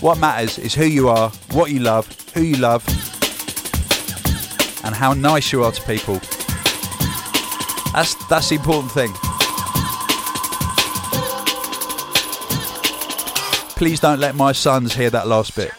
What 0.00 0.18
matters 0.18 0.58
is 0.58 0.74
who 0.74 0.84
you 0.84 1.08
are, 1.08 1.30
what 1.52 1.70
you 1.70 1.80
love, 1.80 2.06
who 2.34 2.42
you 2.42 2.56
love, 2.56 2.86
and 4.84 4.94
how 4.94 5.14
nice 5.14 5.50
you 5.50 5.64
are 5.64 5.72
to 5.72 5.82
people. 5.82 6.20
That's 7.94 8.14
that's 8.28 8.50
the 8.50 8.56
important 8.56 8.92
thing. 8.92 9.12
Please 13.76 13.98
don't 13.98 14.20
let 14.20 14.34
my 14.34 14.52
sons 14.52 14.94
hear 14.94 15.10
that 15.10 15.26
last 15.26 15.56
bit 15.56 15.72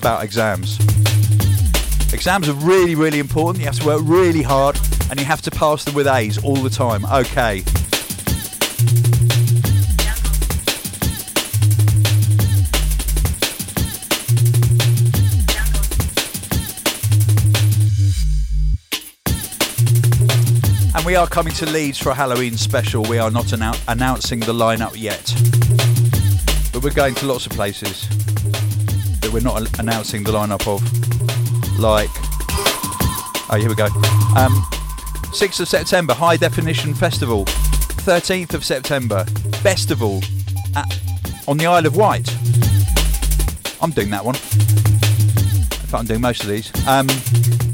about 0.00 0.24
exams. 0.24 0.78
Exams 2.14 2.48
are 2.48 2.54
really, 2.54 2.94
really 2.94 3.18
important. 3.18 3.58
You 3.58 3.66
have 3.66 3.78
to 3.80 3.86
work 3.86 4.00
really 4.02 4.40
hard 4.40 4.80
and 5.10 5.20
you 5.20 5.26
have 5.26 5.42
to 5.42 5.50
pass 5.50 5.84
them 5.84 5.94
with 5.94 6.06
A's 6.06 6.42
all 6.42 6.56
the 6.56 6.70
time. 6.70 7.04
Okay. 7.04 7.62
And 20.94 21.04
we 21.04 21.14
are 21.14 21.26
coming 21.26 21.52
to 21.54 21.66
Leeds 21.66 21.98
for 21.98 22.08
a 22.08 22.14
Halloween 22.14 22.56
special. 22.56 23.02
We 23.02 23.18
are 23.18 23.30
not 23.30 23.46
annou- 23.46 23.78
announcing 23.86 24.40
the 24.40 24.54
lineup 24.54 24.94
yet. 24.96 25.34
But 26.72 26.82
we're 26.82 26.94
going 26.94 27.14
to 27.16 27.26
lots 27.26 27.44
of 27.44 27.52
places 27.52 28.08
we're 29.32 29.40
not 29.40 29.78
announcing 29.78 30.24
the 30.24 30.32
lineup 30.32 30.66
of. 30.66 30.80
Like, 31.78 32.10
oh, 33.50 33.56
here 33.58 33.68
we 33.68 33.74
go. 33.74 33.86
Um, 34.36 34.52
6th 35.32 35.60
of 35.60 35.68
September, 35.68 36.14
High 36.14 36.36
Definition 36.36 36.94
Festival. 36.94 37.44
13th 37.44 38.54
of 38.54 38.64
September, 38.64 39.24
Bestival 39.62 40.24
at, 40.74 40.98
on 41.46 41.58
the 41.58 41.66
Isle 41.66 41.86
of 41.86 41.96
Wight. 41.96 42.28
I'm 43.82 43.90
doing 43.90 44.10
that 44.10 44.24
one. 44.24 44.34
In 44.34 45.86
fact, 45.86 45.94
I'm 45.94 46.06
doing 46.06 46.20
most 46.20 46.42
of 46.42 46.48
these. 46.48 46.70
Um, 46.86 47.06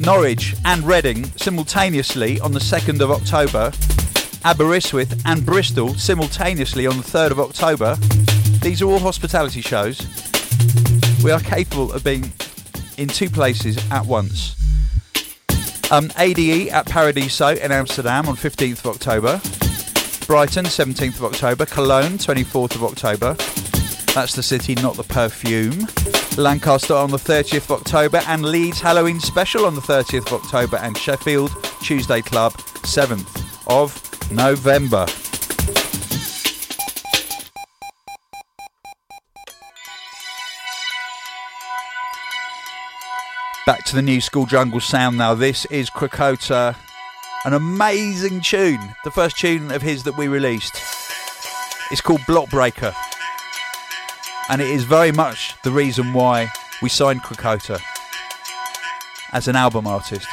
Norwich 0.00 0.54
and 0.64 0.82
Reading 0.84 1.24
simultaneously 1.36 2.38
on 2.40 2.52
the 2.52 2.60
2nd 2.60 3.00
of 3.00 3.10
October. 3.10 3.72
Aberystwyth 4.44 5.20
and 5.24 5.44
Bristol 5.44 5.94
simultaneously 5.94 6.86
on 6.86 6.98
the 6.98 7.02
3rd 7.02 7.32
of 7.32 7.40
October. 7.40 7.96
These 8.62 8.82
are 8.82 8.86
all 8.86 8.98
hospitality 8.98 9.60
shows. 9.60 10.25
We 11.26 11.32
are 11.32 11.40
capable 11.40 11.92
of 11.92 12.04
being 12.04 12.30
in 12.98 13.08
two 13.08 13.28
places 13.28 13.78
at 13.90 14.06
once. 14.06 14.54
Um, 15.90 16.12
ADE 16.16 16.68
at 16.68 16.86
Paradiso 16.86 17.48
in 17.48 17.72
Amsterdam 17.72 18.28
on 18.28 18.36
15th 18.36 18.84
of 18.84 18.94
October. 18.94 19.40
Brighton, 20.28 20.66
17th 20.66 21.16
of 21.16 21.24
October. 21.24 21.66
Cologne, 21.66 22.12
24th 22.12 22.76
of 22.76 22.84
October. 22.84 23.34
That's 24.14 24.36
the 24.36 24.42
city, 24.44 24.76
not 24.76 24.94
the 24.94 25.02
perfume. 25.02 25.88
Lancaster 26.36 26.94
on 26.94 27.10
the 27.10 27.16
30th 27.16 27.70
of 27.70 27.72
October. 27.72 28.22
And 28.28 28.44
Leeds 28.44 28.80
Halloween 28.80 29.18
Special 29.18 29.66
on 29.66 29.74
the 29.74 29.80
30th 29.80 30.28
of 30.28 30.44
October. 30.44 30.76
And 30.76 30.96
Sheffield 30.96 31.50
Tuesday 31.82 32.22
Club, 32.22 32.52
7th 32.52 33.66
of 33.66 34.30
November. 34.30 35.06
Back 43.66 43.84
to 43.86 43.96
the 43.96 44.02
new 44.02 44.20
school 44.20 44.46
jungle 44.46 44.78
sound 44.78 45.18
now. 45.18 45.34
This 45.34 45.64
is 45.64 45.90
Krakota, 45.90 46.76
an 47.44 47.52
amazing 47.52 48.40
tune. 48.40 48.94
The 49.02 49.10
first 49.10 49.36
tune 49.38 49.72
of 49.72 49.82
his 49.82 50.04
that 50.04 50.16
we 50.16 50.28
released. 50.28 50.80
It's 51.90 52.00
called 52.00 52.20
Block 52.28 52.48
Breaker. 52.48 52.94
And 54.48 54.62
it 54.62 54.68
is 54.68 54.84
very 54.84 55.10
much 55.10 55.60
the 55.64 55.72
reason 55.72 56.12
why 56.12 56.52
we 56.80 56.88
signed 56.88 57.24
Krakota 57.24 57.80
as 59.32 59.48
an 59.48 59.56
album 59.56 59.88
artist. 59.88 60.28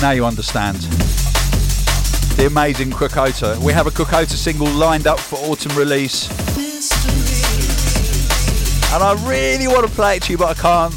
Now 0.00 0.12
you 0.12 0.24
understand. 0.24 0.76
The 2.36 2.46
amazing 2.46 2.90
Krakota. 2.90 3.58
We 3.58 3.74
have 3.74 3.86
a 3.86 3.90
Krakota 3.90 4.30
single 4.30 4.66
lined 4.66 5.06
up 5.06 5.20
for 5.20 5.36
autumn 5.40 5.76
release. 5.76 6.30
And 8.94 9.02
I 9.02 9.12
really 9.28 9.68
want 9.68 9.86
to 9.86 9.92
play 9.92 10.16
it 10.16 10.22
to 10.22 10.32
you, 10.32 10.38
but 10.38 10.56
I 10.56 10.60
can't. 10.60 10.94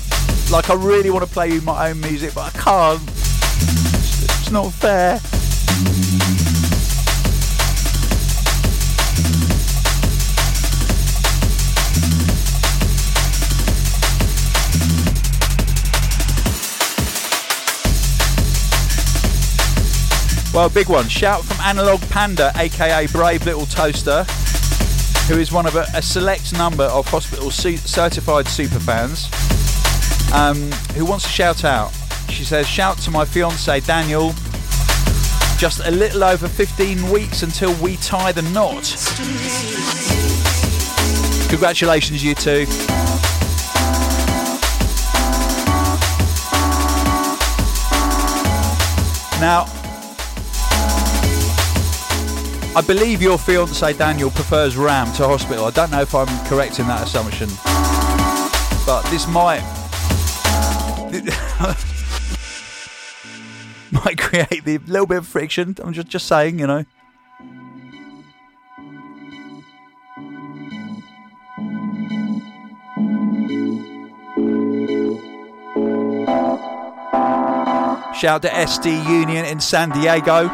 Like, 0.50 0.70
I 0.70 0.76
really 0.76 1.10
want 1.10 1.28
to 1.28 1.32
play 1.32 1.50
you 1.50 1.62
my 1.62 1.90
own 1.90 2.00
music, 2.00 2.34
but 2.34 2.56
I 2.56 2.58
can't. 2.58 3.02
It's 3.10 4.52
not 4.52 4.72
fair. 4.72 5.20
Well, 20.54 20.70
big 20.70 20.88
one. 20.88 21.08
Shout 21.08 21.44
from 21.44 21.60
Analog 21.66 22.00
Panda, 22.12 22.52
aka 22.56 23.08
Brave 23.08 23.44
Little 23.44 23.66
Toaster, 23.66 24.24
who 25.28 25.40
is 25.40 25.52
one 25.52 25.66
of 25.66 25.76
a, 25.76 25.88
a 25.96 26.02
select 26.02 26.54
number 26.56 26.84
of 26.84 27.08
hospital 27.08 27.50
su- 27.50 27.78
certified 27.78 28.48
super 28.48 28.78
fans, 28.80 29.26
um, 30.32 30.72
who 30.96 31.06
wants 31.06 31.26
to 31.26 31.32
shout 31.32 31.64
out. 31.66 31.92
She 32.30 32.44
says, 32.44 32.68
Shout 32.68 33.00
to 33.00 33.10
my 33.10 33.26
fiance 33.26 33.80
Daniel. 33.80 34.32
Just 35.58 35.80
a 35.86 35.90
little 35.90 36.24
over 36.24 36.48
15 36.48 37.10
weeks 37.10 37.42
until 37.42 37.74
we 37.82 37.96
tie 37.98 38.32
the 38.32 38.44
knot. 38.44 38.84
Congratulations, 41.50 42.24
you 42.24 42.36
two. 42.36 42.68
Now, 49.42 49.66
I 52.76 52.82
believe 52.82 53.22
your 53.22 53.38
fiance 53.38 53.94
Daniel 53.94 54.32
prefers 54.32 54.76
Ram 54.76 55.06
to 55.14 55.28
hospital. 55.28 55.66
I 55.66 55.70
don't 55.70 55.92
know 55.92 56.02
if 56.02 56.16
I'm 56.16 56.28
correct 56.48 56.80
in 56.80 56.88
that 56.88 57.04
assumption, 57.04 57.48
but 58.84 59.04
this 59.12 59.28
might 59.28 59.62
might 63.92 64.18
create 64.18 64.66
the 64.66 64.80
little 64.88 65.06
bit 65.06 65.20
of 65.20 65.28
friction. 65.28 65.76
I'm 65.84 65.94
just 65.94 66.08
just 66.08 66.26
saying, 66.26 66.58
you 66.58 66.66
know. 66.66 66.84
Shout 78.16 78.42
to 78.42 78.50
SD 78.50 79.08
Union 79.08 79.46
in 79.46 79.60
San 79.60 79.92
Diego. 79.92 80.50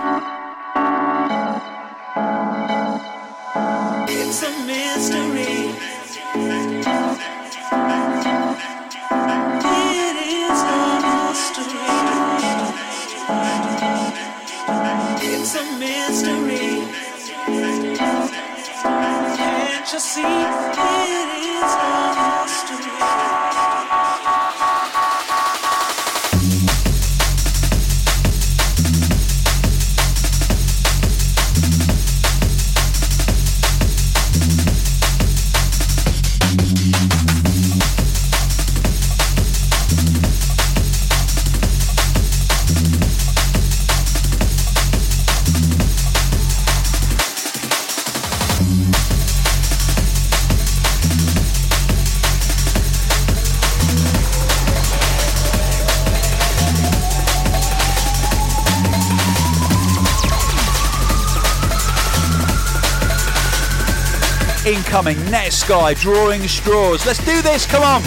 Incoming 64.90 65.18
Netsky 65.28 66.02
drawing 66.02 66.48
straws. 66.48 67.06
Let's 67.06 67.24
do 67.24 67.44
this. 67.44 67.68
Come 67.68 67.84
on. 67.84 68.02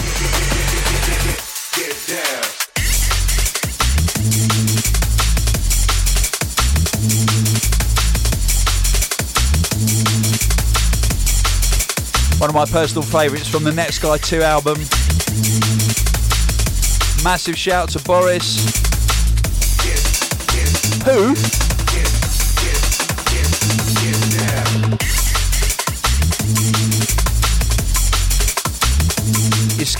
One 12.37 12.49
of 12.49 12.53
my 12.53 12.65
personal 12.65 13.03
favourites 13.03 13.47
from 13.47 13.63
the 13.63 13.71
Netsky 13.71 14.21
2 14.21 14.41
album. 14.41 14.77
Massive 17.23 17.57
shout 17.57 17.91
to 17.91 17.99
Boris. 18.03 18.57
Who? 21.05 21.62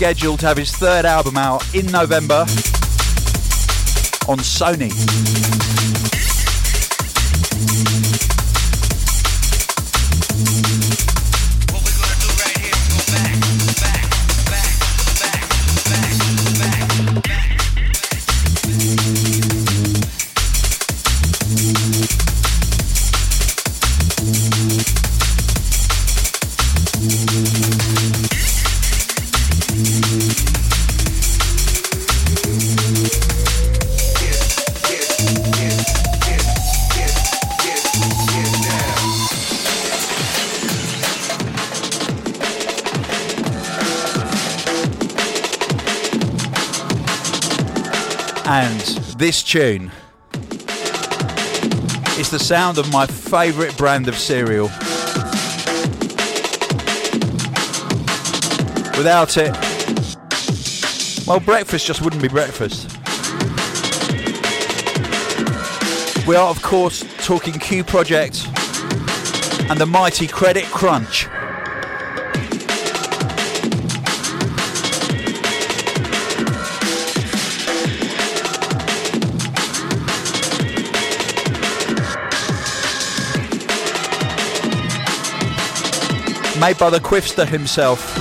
Scheduled 0.03 0.37
to 0.41 0.45
have 0.45 0.57
his 0.57 0.75
third 0.75 1.05
album 1.05 1.37
out 1.37 1.63
in 1.73 1.85
November 1.85 2.41
on 4.27 4.37
Sony. 4.39 4.91
Tune 49.53 49.91
is 52.17 52.31
the 52.31 52.39
sound 52.39 52.79
of 52.79 52.91
my 52.91 53.05
favourite 53.05 53.77
brand 53.77 54.07
of 54.07 54.17
cereal. 54.17 54.63
Without 58.97 59.37
it, 59.37 59.55
well, 61.27 61.39
breakfast 61.39 61.85
just 61.85 62.01
wouldn't 62.01 62.23
be 62.23 62.27
breakfast. 62.27 62.97
We 66.25 66.35
are, 66.35 66.49
of 66.49 66.59
course, 66.63 67.03
talking 67.23 67.53
Q 67.53 67.83
Project 67.83 68.47
and 69.69 69.79
the 69.79 69.85
mighty 69.85 70.25
Credit 70.25 70.65
Crunch. 70.65 71.27
Made 86.63 86.77
by 86.77 86.89
the 86.89 86.99
Quifster 86.99 87.45
himself. 87.45 88.15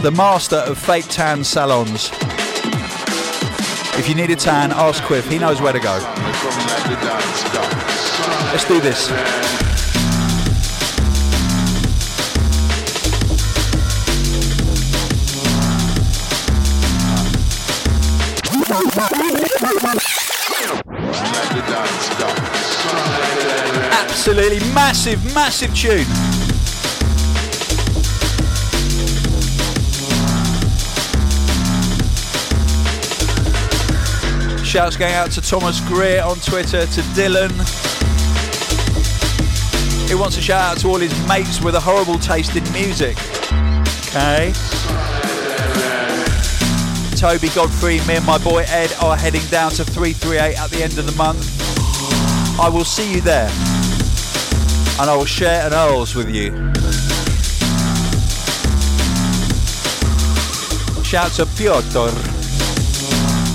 The 0.00 0.10
master 0.10 0.56
of 0.56 0.78
fake 0.78 1.04
tan 1.10 1.44
salons. 1.44 2.10
If 3.98 4.08
you 4.08 4.14
need 4.14 4.30
a 4.30 4.36
tan, 4.36 4.72
ask 4.72 5.02
Quiff. 5.02 5.28
He 5.28 5.38
knows 5.38 5.60
where 5.60 5.74
to 5.74 5.78
go. 5.78 5.98
Let's 8.50 8.66
do 8.66 8.80
this. 8.80 9.67
Absolutely 24.28 24.74
massive, 24.74 25.24
massive 25.34 25.74
tune. 25.74 26.04
Shouts 34.62 34.98
going 34.98 35.14
out 35.14 35.30
to 35.30 35.40
Thomas 35.40 35.80
Greer 35.80 36.22
on 36.22 36.36
Twitter, 36.40 36.84
to 36.84 37.00
Dylan. 37.16 37.48
He 40.06 40.14
wants 40.14 40.36
to 40.36 40.42
shout 40.42 40.60
out 40.60 40.78
to 40.82 40.88
all 40.88 40.98
his 40.98 41.26
mates 41.26 41.62
with 41.62 41.74
a 41.74 41.80
horrible 41.80 42.18
taste 42.18 42.54
in 42.54 42.70
music. 42.74 43.16
Okay. 44.08 44.52
Toby 47.16 47.48
Godfrey, 47.54 48.06
me 48.06 48.16
and 48.16 48.26
my 48.26 48.36
boy 48.36 48.66
Ed 48.68 48.92
are 49.00 49.16
heading 49.16 49.46
down 49.46 49.70
to 49.70 49.86
338 49.86 50.58
at 50.58 50.68
the 50.68 50.82
end 50.82 50.98
of 50.98 51.06
the 51.06 51.16
month. 51.16 51.48
I 52.60 52.68
will 52.68 52.84
see 52.84 53.10
you 53.10 53.22
there. 53.22 53.77
And 55.00 55.08
I 55.08 55.16
will 55.16 55.24
share 55.26 55.64
an 55.64 55.72
Earls 55.72 56.16
with 56.16 56.28
you. 56.28 56.50
Shout 61.04 61.30
to 61.34 61.46
Piotr 61.46 62.10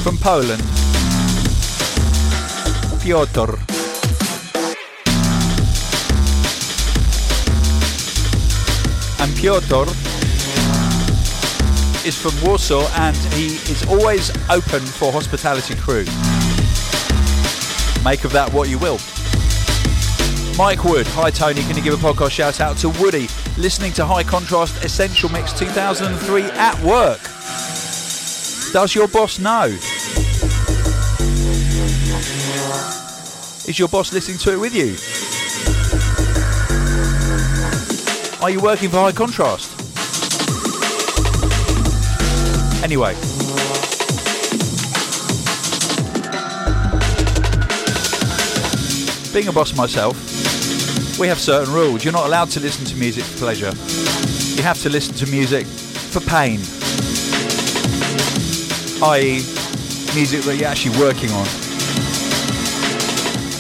from 0.04 0.18
Poland. 0.18 0.64
Piotr. 3.02 3.60
And 9.22 9.36
Piotr 9.36 9.90
is 12.08 12.18
from 12.18 12.34
Warsaw 12.48 12.88
and 12.96 13.18
he 13.34 13.56
is 13.70 13.86
always 13.90 14.30
open 14.50 14.80
for 14.80 15.12
hospitality 15.12 15.76
crew. 15.76 16.06
Make 18.06 18.24
of 18.24 18.32
that 18.32 18.50
what 18.54 18.70
you 18.70 18.78
will. 18.80 19.00
Mike 20.58 20.84
Wood, 20.84 21.08
hi 21.08 21.32
Tony, 21.32 21.62
can 21.62 21.76
you 21.76 21.82
give 21.82 21.96
a 21.96 21.98
podcast 22.14 22.30
shout 22.30 22.62
out 22.62 22.78
to 22.78 22.90
Woody, 22.90 23.28
listening 23.58 23.92
to 23.94 24.06
High 24.06 24.24
Contrast 24.24 24.86
Essential 24.86 25.28
Mix 25.32 25.52
2003 25.52 26.44
at 26.44 26.80
work? 26.84 27.20
Does 28.72 28.94
your 28.94 29.08
boss 29.08 29.40
know? 29.40 29.66
Is 33.68 33.80
your 33.80 33.88
boss 33.88 34.14
listening 34.14 34.38
to 34.40 34.54
it 34.54 34.58
with 34.58 34.76
you? 34.76 34.96
Are 38.44 38.52
you 38.52 38.60
working 38.62 38.90
for 38.90 38.98
High 38.98 39.12
Contrast? 39.12 39.72
Anyway. 42.84 43.16
Being 49.34 49.48
a 49.48 49.52
boss 49.52 49.76
myself, 49.76 50.43
we 51.24 51.30
have 51.30 51.40
certain 51.40 51.74
rules. 51.74 52.04
You're 52.04 52.12
not 52.12 52.26
allowed 52.26 52.50
to 52.50 52.60
listen 52.60 52.86
to 52.86 52.98
music 52.98 53.24
for 53.24 53.38
pleasure. 53.38 53.72
You 54.58 54.62
have 54.62 54.78
to 54.82 54.90
listen 54.90 55.16
to 55.16 55.32
music 55.32 55.66
for 55.66 56.20
pain. 56.20 56.60
I.e., 59.02 59.40
music 60.14 60.42
that 60.42 60.58
you're 60.60 60.68
actually 60.68 61.00
working 61.00 61.32
on. 61.32 61.46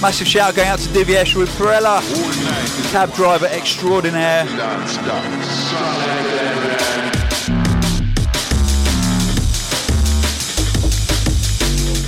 Massive 0.01 0.27
shout 0.27 0.55
going 0.55 0.67
out 0.67 0.79
to 0.79 0.89
Divyesh 0.89 1.37
with 1.37 1.47
Perella, 1.51 2.01
cab 2.91 3.13
driver 3.13 3.45
extraordinaire. 3.45 4.43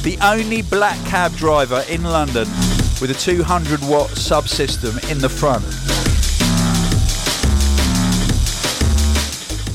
The 0.03 0.17
only 0.21 0.63
black 0.63 0.97
cab 1.05 1.33
driver 1.37 1.81
in 1.87 2.03
London 2.03 2.45
with 3.01 3.11
a 3.11 3.13
200 3.13 3.81
watt 3.81 4.09
subsystem 4.09 5.11
in 5.11 5.17
the 5.19 5.29
front. 5.29 5.63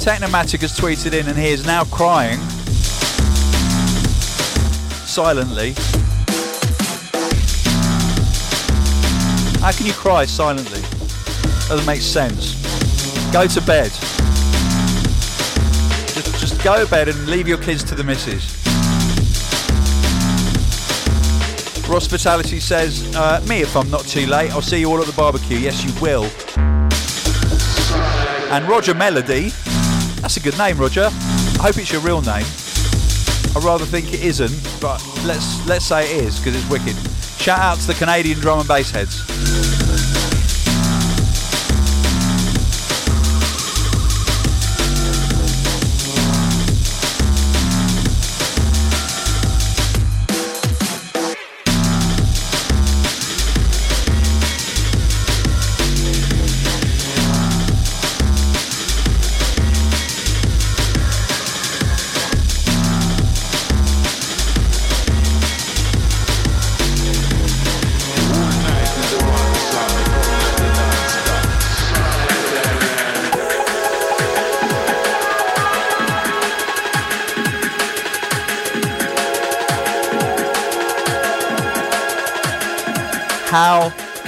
Technimatic 0.00 0.60
has 0.62 0.78
tweeted 0.78 1.12
in 1.12 1.28
and 1.28 1.38
he 1.38 1.48
is 1.48 1.66
now 1.66 1.84
crying 1.84 2.38
silently. 5.06 5.74
How 9.60 9.72
can 9.72 9.86
you 9.86 9.92
cry 9.92 10.24
silently? 10.24 10.80
Doesn't 11.68 11.86
make 11.86 12.00
sense. 12.00 12.54
Go 13.32 13.46
to 13.46 13.60
bed. 13.60 13.90
Just, 16.14 16.40
just 16.40 16.64
go 16.64 16.82
to 16.82 16.90
bed 16.90 17.08
and 17.08 17.26
leave 17.26 17.46
your 17.46 17.58
kids 17.58 17.84
to 17.84 17.94
the 17.94 18.04
missus. 18.04 18.59
Ross 21.90 22.06
Vitality 22.06 22.60
says, 22.60 23.12
uh, 23.16 23.44
me 23.48 23.62
if 23.62 23.76
I'm 23.76 23.90
not 23.90 24.02
too 24.02 24.24
late, 24.26 24.52
I'll 24.52 24.62
see 24.62 24.78
you 24.78 24.88
all 24.88 25.00
at 25.00 25.06
the 25.06 25.12
barbecue. 25.12 25.58
Yes, 25.58 25.82
you 25.84 25.92
will. 26.00 26.22
And 28.52 28.68
Roger 28.68 28.94
Melody, 28.94 29.48
that's 30.20 30.36
a 30.36 30.40
good 30.40 30.56
name, 30.56 30.78
Roger. 30.78 31.06
I 31.06 31.62
hope 31.62 31.78
it's 31.78 31.90
your 31.90 32.00
real 32.02 32.22
name. 32.22 32.46
I 33.56 33.60
rather 33.64 33.84
think 33.84 34.14
it 34.14 34.22
isn't, 34.22 34.80
but 34.80 35.04
let's 35.24 35.66
let's 35.66 35.84
say 35.84 36.16
it 36.16 36.24
is 36.26 36.38
because 36.38 36.54
it's 36.54 36.70
wicked. 36.70 36.94
Shout 37.40 37.58
out 37.58 37.78
to 37.80 37.88
the 37.88 37.94
Canadian 37.94 38.38
drum 38.38 38.60
and 38.60 38.68
bass 38.68 38.92
heads. 38.92 39.89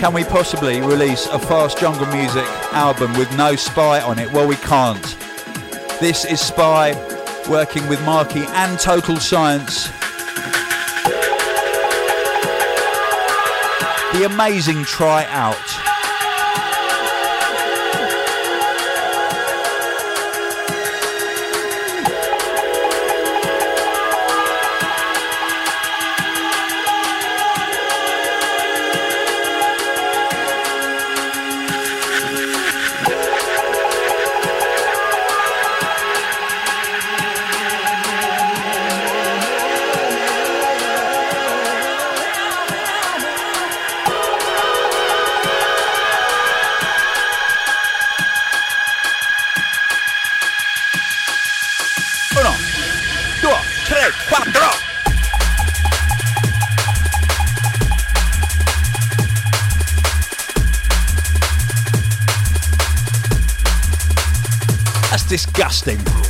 Can 0.03 0.13
we 0.13 0.25
possibly 0.25 0.81
release 0.81 1.27
a 1.27 1.39
fast 1.39 1.79
jungle 1.79 2.07
music 2.07 2.45
album 2.73 3.13
with 3.13 3.31
no 3.37 3.55
Spy 3.55 4.01
on 4.01 4.19
it? 4.19 4.29
Well, 4.33 4.49
we 4.49 4.57
can't. 4.57 5.01
This 6.01 6.25
is 6.25 6.41
Spy 6.41 6.93
working 7.49 7.87
with 7.87 8.05
Marky 8.05 8.41
and 8.41 8.77
Total 8.81 9.17
Science. 9.19 9.87
The 14.13 14.25
amazing 14.27 14.83
Try 14.83 15.25
Out. 15.27 15.82
Disgusting. 65.85 66.22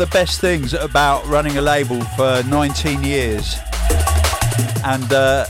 Of 0.00 0.10
the 0.10 0.12
best 0.12 0.40
things 0.40 0.74
about 0.74 1.26
running 1.26 1.56
a 1.58 1.60
label 1.60 2.00
for 2.16 2.42
19 2.44 3.02
years, 3.02 3.56
and 4.84 5.12
uh, 5.12 5.46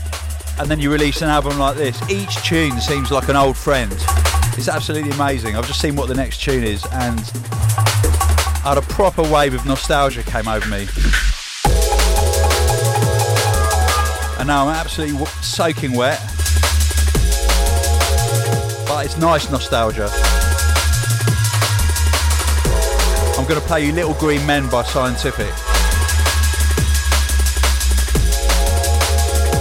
and 0.59 0.69
then 0.69 0.79
you 0.79 0.91
release 0.91 1.21
an 1.21 1.29
album 1.29 1.59
like 1.59 1.75
this. 1.77 2.01
Each 2.09 2.35
tune 2.43 2.79
seems 2.79 3.11
like 3.11 3.29
an 3.29 3.35
old 3.35 3.57
friend. 3.57 3.91
It's 4.57 4.67
absolutely 4.67 5.11
amazing. 5.11 5.55
I've 5.55 5.67
just 5.67 5.81
seen 5.81 5.95
what 5.95 6.07
the 6.07 6.15
next 6.15 6.41
tune 6.41 6.63
is, 6.63 6.83
and 6.93 7.19
I 8.63 8.69
had 8.69 8.77
a 8.77 8.81
proper 8.81 9.23
wave 9.23 9.53
of 9.53 9.65
nostalgia 9.65 10.23
came 10.23 10.47
over 10.47 10.67
me. 10.67 10.87
And 14.39 14.47
now 14.47 14.67
I'm 14.67 14.75
absolutely 14.75 15.25
soaking 15.41 15.93
wet, 15.93 16.19
but 18.87 19.05
it's 19.05 19.17
nice 19.17 19.49
nostalgia. 19.51 20.09
Going 23.49 23.59
to 23.59 23.67
play 23.67 23.83
you 23.83 23.91
Little 23.91 24.13
Green 24.13 24.45
Men 24.45 24.69
by 24.69 24.83
Scientific. 24.83 25.51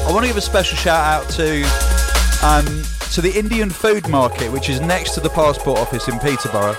I 0.07 0.11
want 0.13 0.25
to 0.25 0.29
give 0.29 0.37
a 0.37 0.43
special 0.43 0.77
shout 0.77 1.03
out 1.07 1.31
to 1.31 1.63
um, 2.45 2.67
to 3.13 3.23
the 3.23 3.33
Indian 3.35 3.71
Food 3.71 4.07
Market, 4.07 4.53
which 4.53 4.69
is 4.69 4.83
next 4.83 5.15
to 5.15 5.21
the 5.21 5.31
passport 5.31 5.79
office 5.79 6.07
in 6.07 6.19
Peterborough. 6.19 6.77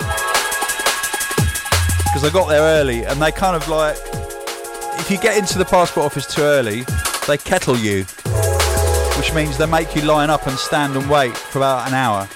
Because 2.05 2.23
I 2.23 2.29
got 2.31 2.47
there 2.47 2.61
early, 2.61 3.03
and 3.05 3.19
they 3.19 3.31
kind 3.31 3.55
of 3.55 3.67
like, 3.67 3.97
if 4.99 5.09
you 5.09 5.17
get 5.17 5.35
into 5.35 5.57
the 5.57 5.65
passport 5.65 6.05
office 6.05 6.27
too 6.31 6.43
early, 6.43 6.83
they 7.27 7.37
kettle 7.37 7.75
you, 7.75 8.03
which 9.17 9.33
means 9.33 9.57
they 9.57 9.65
make 9.65 9.95
you 9.95 10.03
line 10.03 10.29
up 10.29 10.45
and 10.45 10.55
stand 10.59 10.95
and 10.95 11.09
wait 11.09 11.35
for 11.35 11.57
about 11.57 11.87
an 11.87 11.95
hour. 11.95 12.29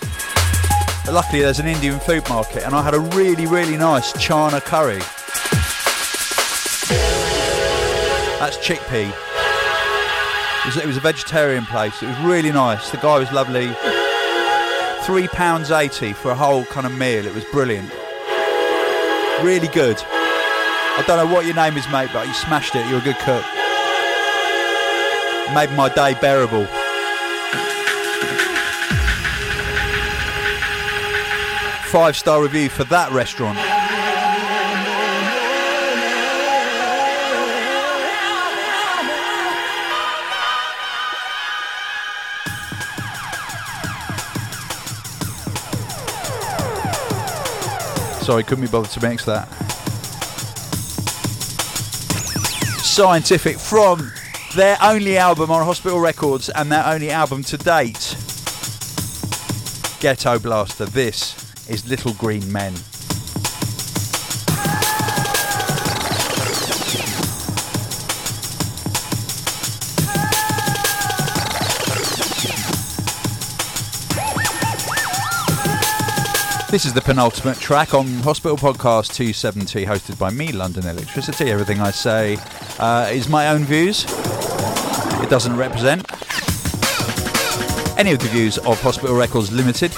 But 1.05 1.13
luckily, 1.13 1.41
there's 1.41 1.59
an 1.59 1.67
Indian 1.67 1.99
food 1.99 2.27
market, 2.29 2.63
and 2.63 2.73
I 2.73 2.81
had 2.81 2.93
a 2.93 2.99
really, 2.99 3.45
really 3.45 3.75
nice 3.75 4.13
chana 4.13 4.61
curry. 4.61 4.99
That's 8.39 8.57
chickpea. 8.57 9.09
It 9.09 10.65
was, 10.65 10.77
it 10.77 10.85
was 10.85 10.95
a 10.95 11.01
vegetarian 11.01 11.65
place. 11.65 12.01
It 12.01 12.07
was 12.07 12.17
really 12.19 12.51
nice. 12.51 12.89
The 12.89 12.97
guy 12.97 13.19
was 13.19 13.31
lovely. 13.33 13.69
Three 15.05 15.27
pounds 15.27 15.71
eighty 15.71 16.13
for 16.13 16.31
a 16.31 16.35
whole 16.35 16.63
kind 16.65 16.85
of 16.85 16.93
meal. 16.93 17.25
It 17.25 17.35
was 17.35 17.43
brilliant. 17.51 17.91
Really 19.43 19.67
good. 19.67 19.97
I 19.99 21.03
don't 21.05 21.17
know 21.17 21.33
what 21.33 21.45
your 21.45 21.55
name 21.55 21.75
is, 21.75 21.85
mate, 21.89 22.11
but 22.13 22.27
you 22.27 22.33
smashed 22.33 22.75
it. 22.75 22.87
You're 22.87 22.99
a 22.99 23.03
good 23.03 23.17
cook. 23.19 23.43
Made 25.53 25.75
my 25.75 25.91
day 25.93 26.17
bearable. 26.21 26.65
Five 31.93 32.17
star 32.17 32.41
review 32.41 32.69
for 32.69 32.85
that 32.85 33.11
restaurant. 33.11 33.55
Sorry, 48.23 48.43
couldn't 48.43 48.65
be 48.65 48.71
bothered 48.71 48.89
to 48.89 49.07
mix 49.07 49.23
that. 49.25 49.47
Scientific 52.81 53.59
from 53.59 54.11
their 54.55 54.77
only 54.81 55.19
album 55.19 55.51
on 55.51 55.63
Hospital 55.63 55.99
Records 55.99 56.49
and 56.49 56.71
their 56.71 56.87
only 56.87 57.11
album 57.11 57.43
to 57.43 57.57
date. 57.57 58.17
Ghetto 59.99 60.39
Blaster. 60.39 60.85
This 60.85 61.42
is 61.73 61.89
Little 61.89 62.13
Green 62.13 62.51
Men. 62.51 62.71
This 76.69 76.85
is 76.85 76.93
the 76.93 77.01
penultimate 77.03 77.57
track 77.57 77.93
on 77.95 78.07
Hospital 78.21 78.57
Podcast 78.57 79.13
270, 79.15 79.85
hosted 79.85 80.19
by 80.19 80.29
me, 80.29 80.51
London 80.51 80.83
Elektricity. 80.83 81.47
Everything 81.47 81.81
I 81.81 81.89
say 81.89 82.37
uh, 82.77 83.09
is 83.11 83.27
my 83.27 83.49
own 83.49 83.63
views. 83.63 84.05
It 85.23 85.29
doesn't 85.29 85.57
represent 85.57 86.05
any 87.97 88.11
of 88.11 88.19
the 88.19 88.27
views 88.29 88.59
of 88.59 88.79
Hospital 88.81 89.15
Records 89.15 89.51
Limited. 89.51 89.91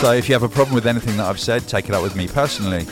So 0.00 0.12
if 0.12 0.28
you 0.28 0.34
have 0.34 0.42
a 0.42 0.48
problem 0.48 0.74
with 0.74 0.86
anything 0.86 1.16
that 1.16 1.26
I've 1.26 1.40
said, 1.40 1.66
take 1.66 1.88
it 1.88 1.94
up 1.94 2.02
with 2.02 2.14
me 2.14 2.28
personally. 2.28 2.84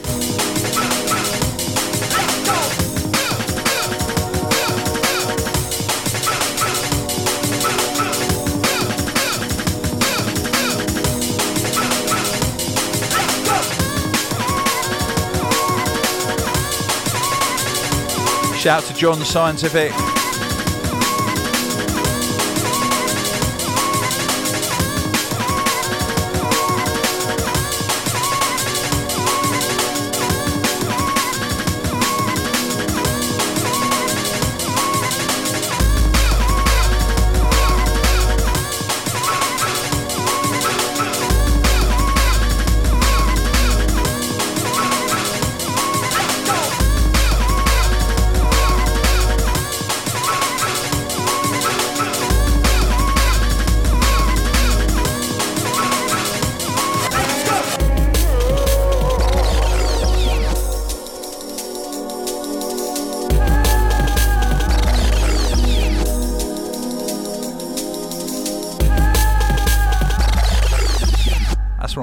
Shout 18.58 18.82
out 18.82 18.88
to 18.88 18.94
John 18.94 19.22
Scientific. 19.26 20.13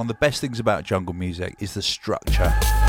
One 0.02 0.10
of 0.10 0.16
the 0.16 0.20
best 0.20 0.42
things 0.42 0.60
about 0.60 0.84
jungle 0.84 1.14
music 1.14 1.56
is 1.60 1.76
the 1.76 1.82
structure. 1.84 2.81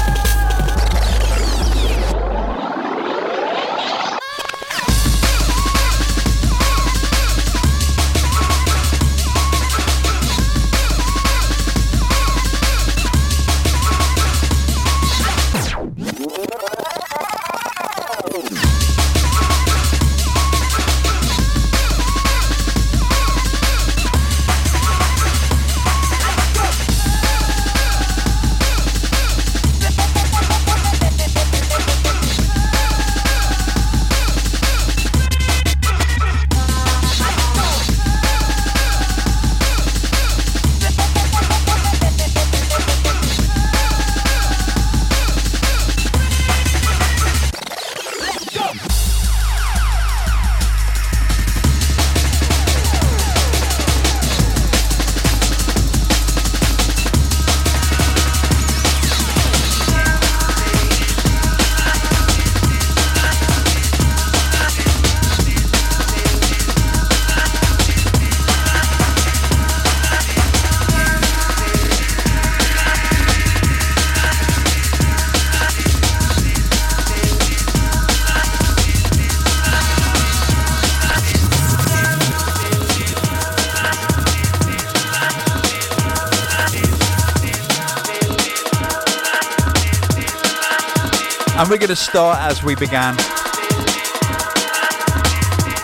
Start 91.94 92.38
as 92.40 92.62
we 92.64 92.74
began 92.74 93.14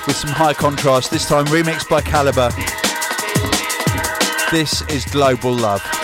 with 0.06 0.16
some 0.16 0.30
high 0.30 0.54
contrast, 0.54 1.10
this 1.10 1.28
time 1.28 1.44
remixed 1.46 1.88
by 1.88 2.00
Calibre. 2.00 2.50
This 4.50 4.80
is 4.88 5.04
Global 5.04 5.52
Love. 5.52 5.97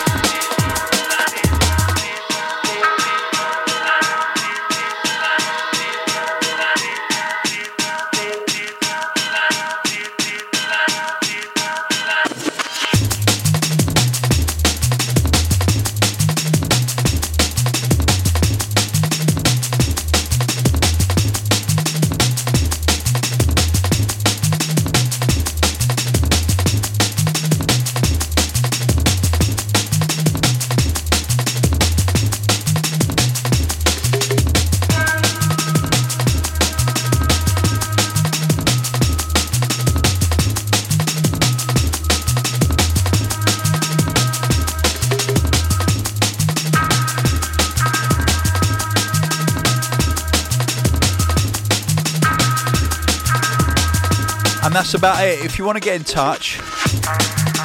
About 55.05 55.23
it. 55.23 55.45
If 55.45 55.59
you 55.59 55.65
want 55.65 55.75
to 55.75 55.81
get 55.81 55.97
in 55.97 56.03
touch, 56.03 56.57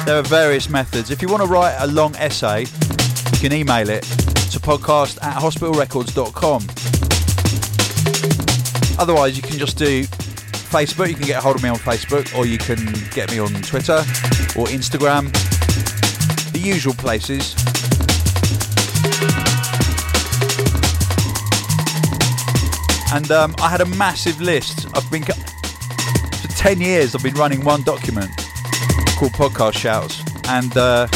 there 0.05 0.19
are 0.19 0.21
various 0.21 0.69
methods. 0.69 1.09
If 1.09 1.23
you 1.23 1.27
want 1.27 1.41
to 1.41 1.49
write 1.49 1.75
a 1.79 1.87
long 1.87 2.15
essay, 2.17 2.61
you 2.61 3.39
can 3.39 3.51
email 3.51 3.89
it 3.89 4.03
to 4.51 4.59
podcast 4.59 5.17
at 5.23 5.41
hospitalrecords.com. 5.41 6.61
Otherwise, 8.99 9.35
you 9.37 9.41
can 9.41 9.57
just 9.57 9.75
do 9.75 10.03
Facebook. 10.03 11.09
You 11.09 11.15
can 11.15 11.25
get 11.25 11.39
a 11.39 11.41
hold 11.41 11.55
of 11.55 11.63
me 11.63 11.69
on 11.69 11.77
Facebook, 11.77 12.37
or 12.37 12.45
you 12.45 12.59
can 12.59 12.77
get 13.09 13.31
me 13.31 13.39
on 13.39 13.51
Twitter 13.63 13.97
or 14.55 14.67
Instagram, 14.67 15.31
the 16.51 16.59
usual 16.59 16.93
places. 16.93 17.55
And 23.11 23.31
um, 23.31 23.55
I 23.59 23.67
had 23.67 23.81
a 23.81 23.87
massive 23.97 24.39
list. 24.39 24.85
I've 24.95 25.09
been 25.09 25.23
for 26.61 26.67
ten 26.67 26.81
years. 26.81 27.15
I've 27.15 27.23
been 27.23 27.35
running 27.35 27.63
one 27.63 27.81
document 27.83 28.29
called 29.17 29.33
Podcast 29.33 29.77
Shouts, 29.77 30.23
and 30.49 30.75
uh, 30.77 31.07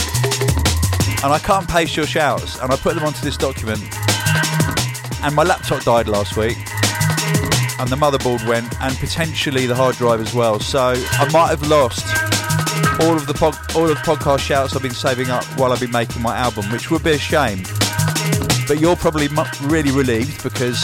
and 1.23 1.33
I 1.33 1.39
can't 1.39 1.67
paste 1.67 1.95
your 1.95 2.05
shouts, 2.05 2.59
and 2.59 2.71
I 2.71 2.75
put 2.75 2.95
them 2.95 3.03
onto 3.03 3.21
this 3.21 3.37
document. 3.37 3.81
And 5.23 5.35
my 5.35 5.43
laptop 5.43 5.83
died 5.83 6.07
last 6.07 6.37
week, 6.37 6.57
and 7.79 7.89
the 7.89 7.95
motherboard 7.95 8.47
went, 8.47 8.79
and 8.81 8.95
potentially 8.97 9.65
the 9.65 9.75
hard 9.75 9.95
drive 9.95 10.21
as 10.21 10.33
well. 10.33 10.59
So 10.59 10.93
I 10.95 11.29
might 11.31 11.47
have 11.47 11.67
lost 11.67 12.05
all 13.01 13.15
of 13.15 13.27
the 13.27 13.35
all 13.75 13.89
of 13.89 13.89
the 13.89 14.03
podcast 14.03 14.39
shouts 14.39 14.75
I've 14.75 14.81
been 14.81 14.91
saving 14.91 15.29
up 15.29 15.43
while 15.59 15.71
I've 15.71 15.79
been 15.79 15.91
making 15.91 16.21
my 16.21 16.37
album, 16.37 16.65
which 16.71 16.91
would 16.91 17.03
be 17.03 17.11
a 17.11 17.17
shame. 17.17 17.63
But 18.67 18.79
you're 18.79 18.95
probably 18.95 19.27
really 19.61 19.91
relieved 19.91 20.43
because 20.43 20.83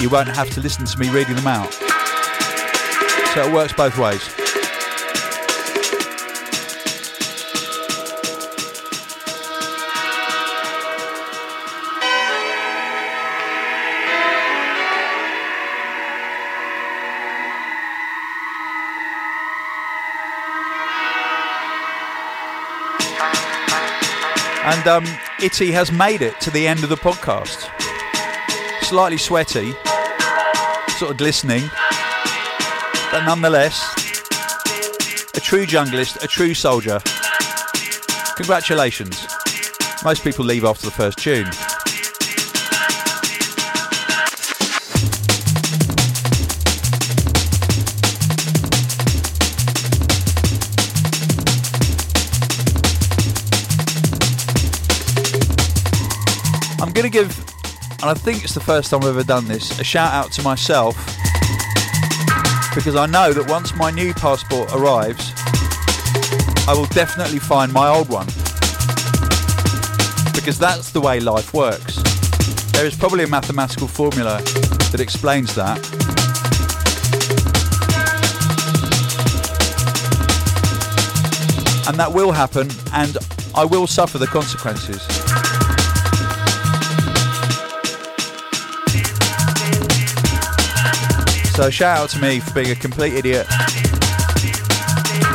you 0.00 0.08
won't 0.08 0.28
have 0.28 0.50
to 0.50 0.60
listen 0.60 0.84
to 0.86 0.98
me 0.98 1.10
reading 1.10 1.36
them 1.36 1.46
out. 1.46 1.81
So 3.34 3.46
it 3.46 3.50
works 3.50 3.72
both 3.72 3.96
ways. 3.96 4.28
And 24.64 24.86
um, 24.86 25.04
Itty 25.42 25.72
has 25.72 25.90
made 25.90 26.20
it 26.20 26.38
to 26.42 26.50
the 26.50 26.68
end 26.68 26.84
of 26.84 26.90
the 26.90 26.96
podcast. 26.96 27.70
Slightly 28.82 29.16
sweaty, 29.16 29.72
sort 30.98 31.12
of 31.12 31.16
glistening, 31.16 31.70
but 33.12 33.26
nonetheless, 33.26 33.78
a 35.36 35.40
true 35.40 35.66
junglist, 35.66 36.24
a 36.24 36.26
true 36.26 36.54
soldier. 36.54 36.98
Congratulations. 38.36 39.26
Most 40.02 40.24
people 40.24 40.46
leave 40.46 40.64
after 40.64 40.86
the 40.86 40.92
first 40.92 41.18
tune. 41.18 41.46
I'm 56.80 56.92
going 56.94 57.04
to 57.04 57.10
give, 57.10 57.38
and 58.00 58.04
I 58.04 58.14
think 58.14 58.42
it's 58.42 58.54
the 58.54 58.60
first 58.60 58.90
time 58.90 59.00
I've 59.02 59.08
ever 59.08 59.22
done 59.22 59.46
this, 59.46 59.78
a 59.78 59.84
shout 59.84 60.14
out 60.14 60.32
to 60.32 60.42
myself 60.42 61.11
because 62.74 62.96
I 62.96 63.06
know 63.06 63.32
that 63.32 63.48
once 63.48 63.74
my 63.74 63.90
new 63.90 64.14
passport 64.14 64.72
arrives, 64.72 65.32
I 66.66 66.74
will 66.74 66.86
definitely 66.86 67.38
find 67.38 67.72
my 67.72 67.88
old 67.88 68.08
one. 68.08 68.26
Because 70.34 70.58
that's 70.58 70.90
the 70.90 71.00
way 71.00 71.20
life 71.20 71.52
works. 71.52 71.96
There 72.72 72.86
is 72.86 72.96
probably 72.96 73.24
a 73.24 73.28
mathematical 73.28 73.86
formula 73.86 74.40
that 74.90 75.00
explains 75.00 75.54
that. 75.54 75.78
And 81.86 81.98
that 81.98 82.12
will 82.12 82.32
happen, 82.32 82.70
and 82.92 83.18
I 83.54 83.64
will 83.66 83.86
suffer 83.86 84.16
the 84.16 84.26
consequences. 84.26 85.21
So 91.54 91.68
shout 91.68 91.98
out 91.98 92.08
to 92.10 92.18
me 92.18 92.40
for 92.40 92.54
being 92.54 92.70
a 92.70 92.74
complete 92.74 93.12
idiot. 93.12 93.46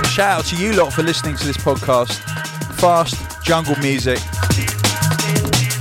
Shout 0.07 0.39
out 0.39 0.45
to 0.45 0.56
you 0.56 0.73
lot 0.73 0.91
for 0.91 1.03
listening 1.03 1.35
to 1.35 1.45
this 1.45 1.57
podcast. 1.57 2.18
Fast 2.80 3.15
jungle 3.44 3.76
music. 3.77 4.18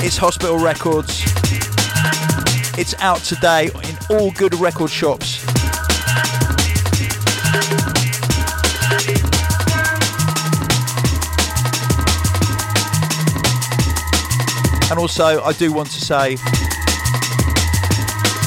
It's 0.04 0.18
Hospital 0.18 0.58
Records. 0.58 1.22
It's 2.78 2.94
out 3.00 3.20
today 3.20 3.70
in 3.88 3.96
all 4.10 4.30
good 4.32 4.54
record 4.56 4.90
shops. 4.90 5.42
And 14.90 15.00
also, 15.00 15.42
I 15.42 15.54
do 15.54 15.72
want 15.72 15.90
to 15.92 16.00
say 16.00 16.36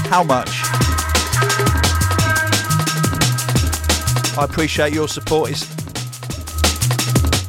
how 0.10 0.24
much 0.24 0.69
I 4.40 4.46
appreciate 4.46 4.94
your 4.94 5.10
support. 5.10 5.52
It's 5.52 5.66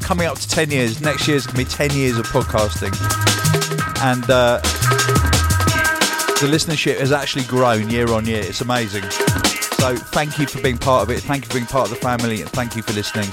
coming 0.02 0.26
up 0.26 0.36
to 0.36 0.48
10 0.48 0.72
years. 0.72 1.00
Next 1.00 1.28
year 1.28 1.36
is 1.36 1.46
going 1.46 1.64
to 1.64 1.64
be 1.64 1.88
10 1.88 1.96
years 1.96 2.18
of 2.18 2.26
podcasting. 2.26 2.90
And 4.02 4.24
uh, 4.28 4.58
the 6.40 6.48
listenership 6.48 6.98
has 6.98 7.12
actually 7.12 7.44
grown 7.44 7.88
year 7.90 8.10
on 8.10 8.26
year. 8.26 8.42
It's 8.42 8.60
amazing. 8.60 9.08
So 9.08 9.94
thank 9.94 10.36
you 10.40 10.48
for 10.48 10.60
being 10.62 10.78
part 10.78 11.08
of 11.08 11.16
it. 11.16 11.20
Thank 11.20 11.44
you 11.44 11.48
for 11.50 11.54
being 11.54 11.66
part 11.66 11.88
of 11.88 11.90
the 11.90 12.00
family. 12.00 12.40
And 12.40 12.50
thank 12.50 12.74
you 12.74 12.82
for 12.82 12.92
listening. 12.92 13.30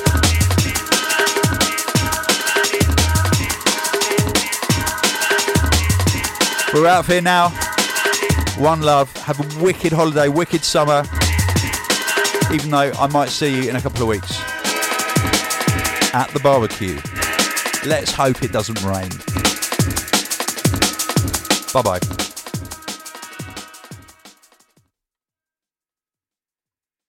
We're 6.76 6.88
out 6.88 7.00
of 7.00 7.08
here 7.08 7.22
now. 7.22 7.50
One 8.60 8.84
love. 8.84 9.12
Have 9.24 9.40
a 9.40 9.64
wicked 9.64 9.94
holiday, 9.94 10.28
wicked 10.28 10.64
summer 10.64 11.04
even 12.52 12.70
though 12.72 12.92
I 12.98 13.08
might 13.08 13.30
see 13.30 13.64
you 13.64 13.70
in 13.70 13.76
a 13.76 13.82
couple 13.82 14.02
of 14.04 14.08
weeks 14.08 14.40
at 16.14 16.30
the 16.34 16.40
barbecue. 16.40 17.00
Let's 17.86 18.12
hope 18.12 18.44
it 18.44 18.52
doesn't 18.52 18.82
rain. 18.84 19.10
Bye 21.74 22.00
bye. 22.00 22.27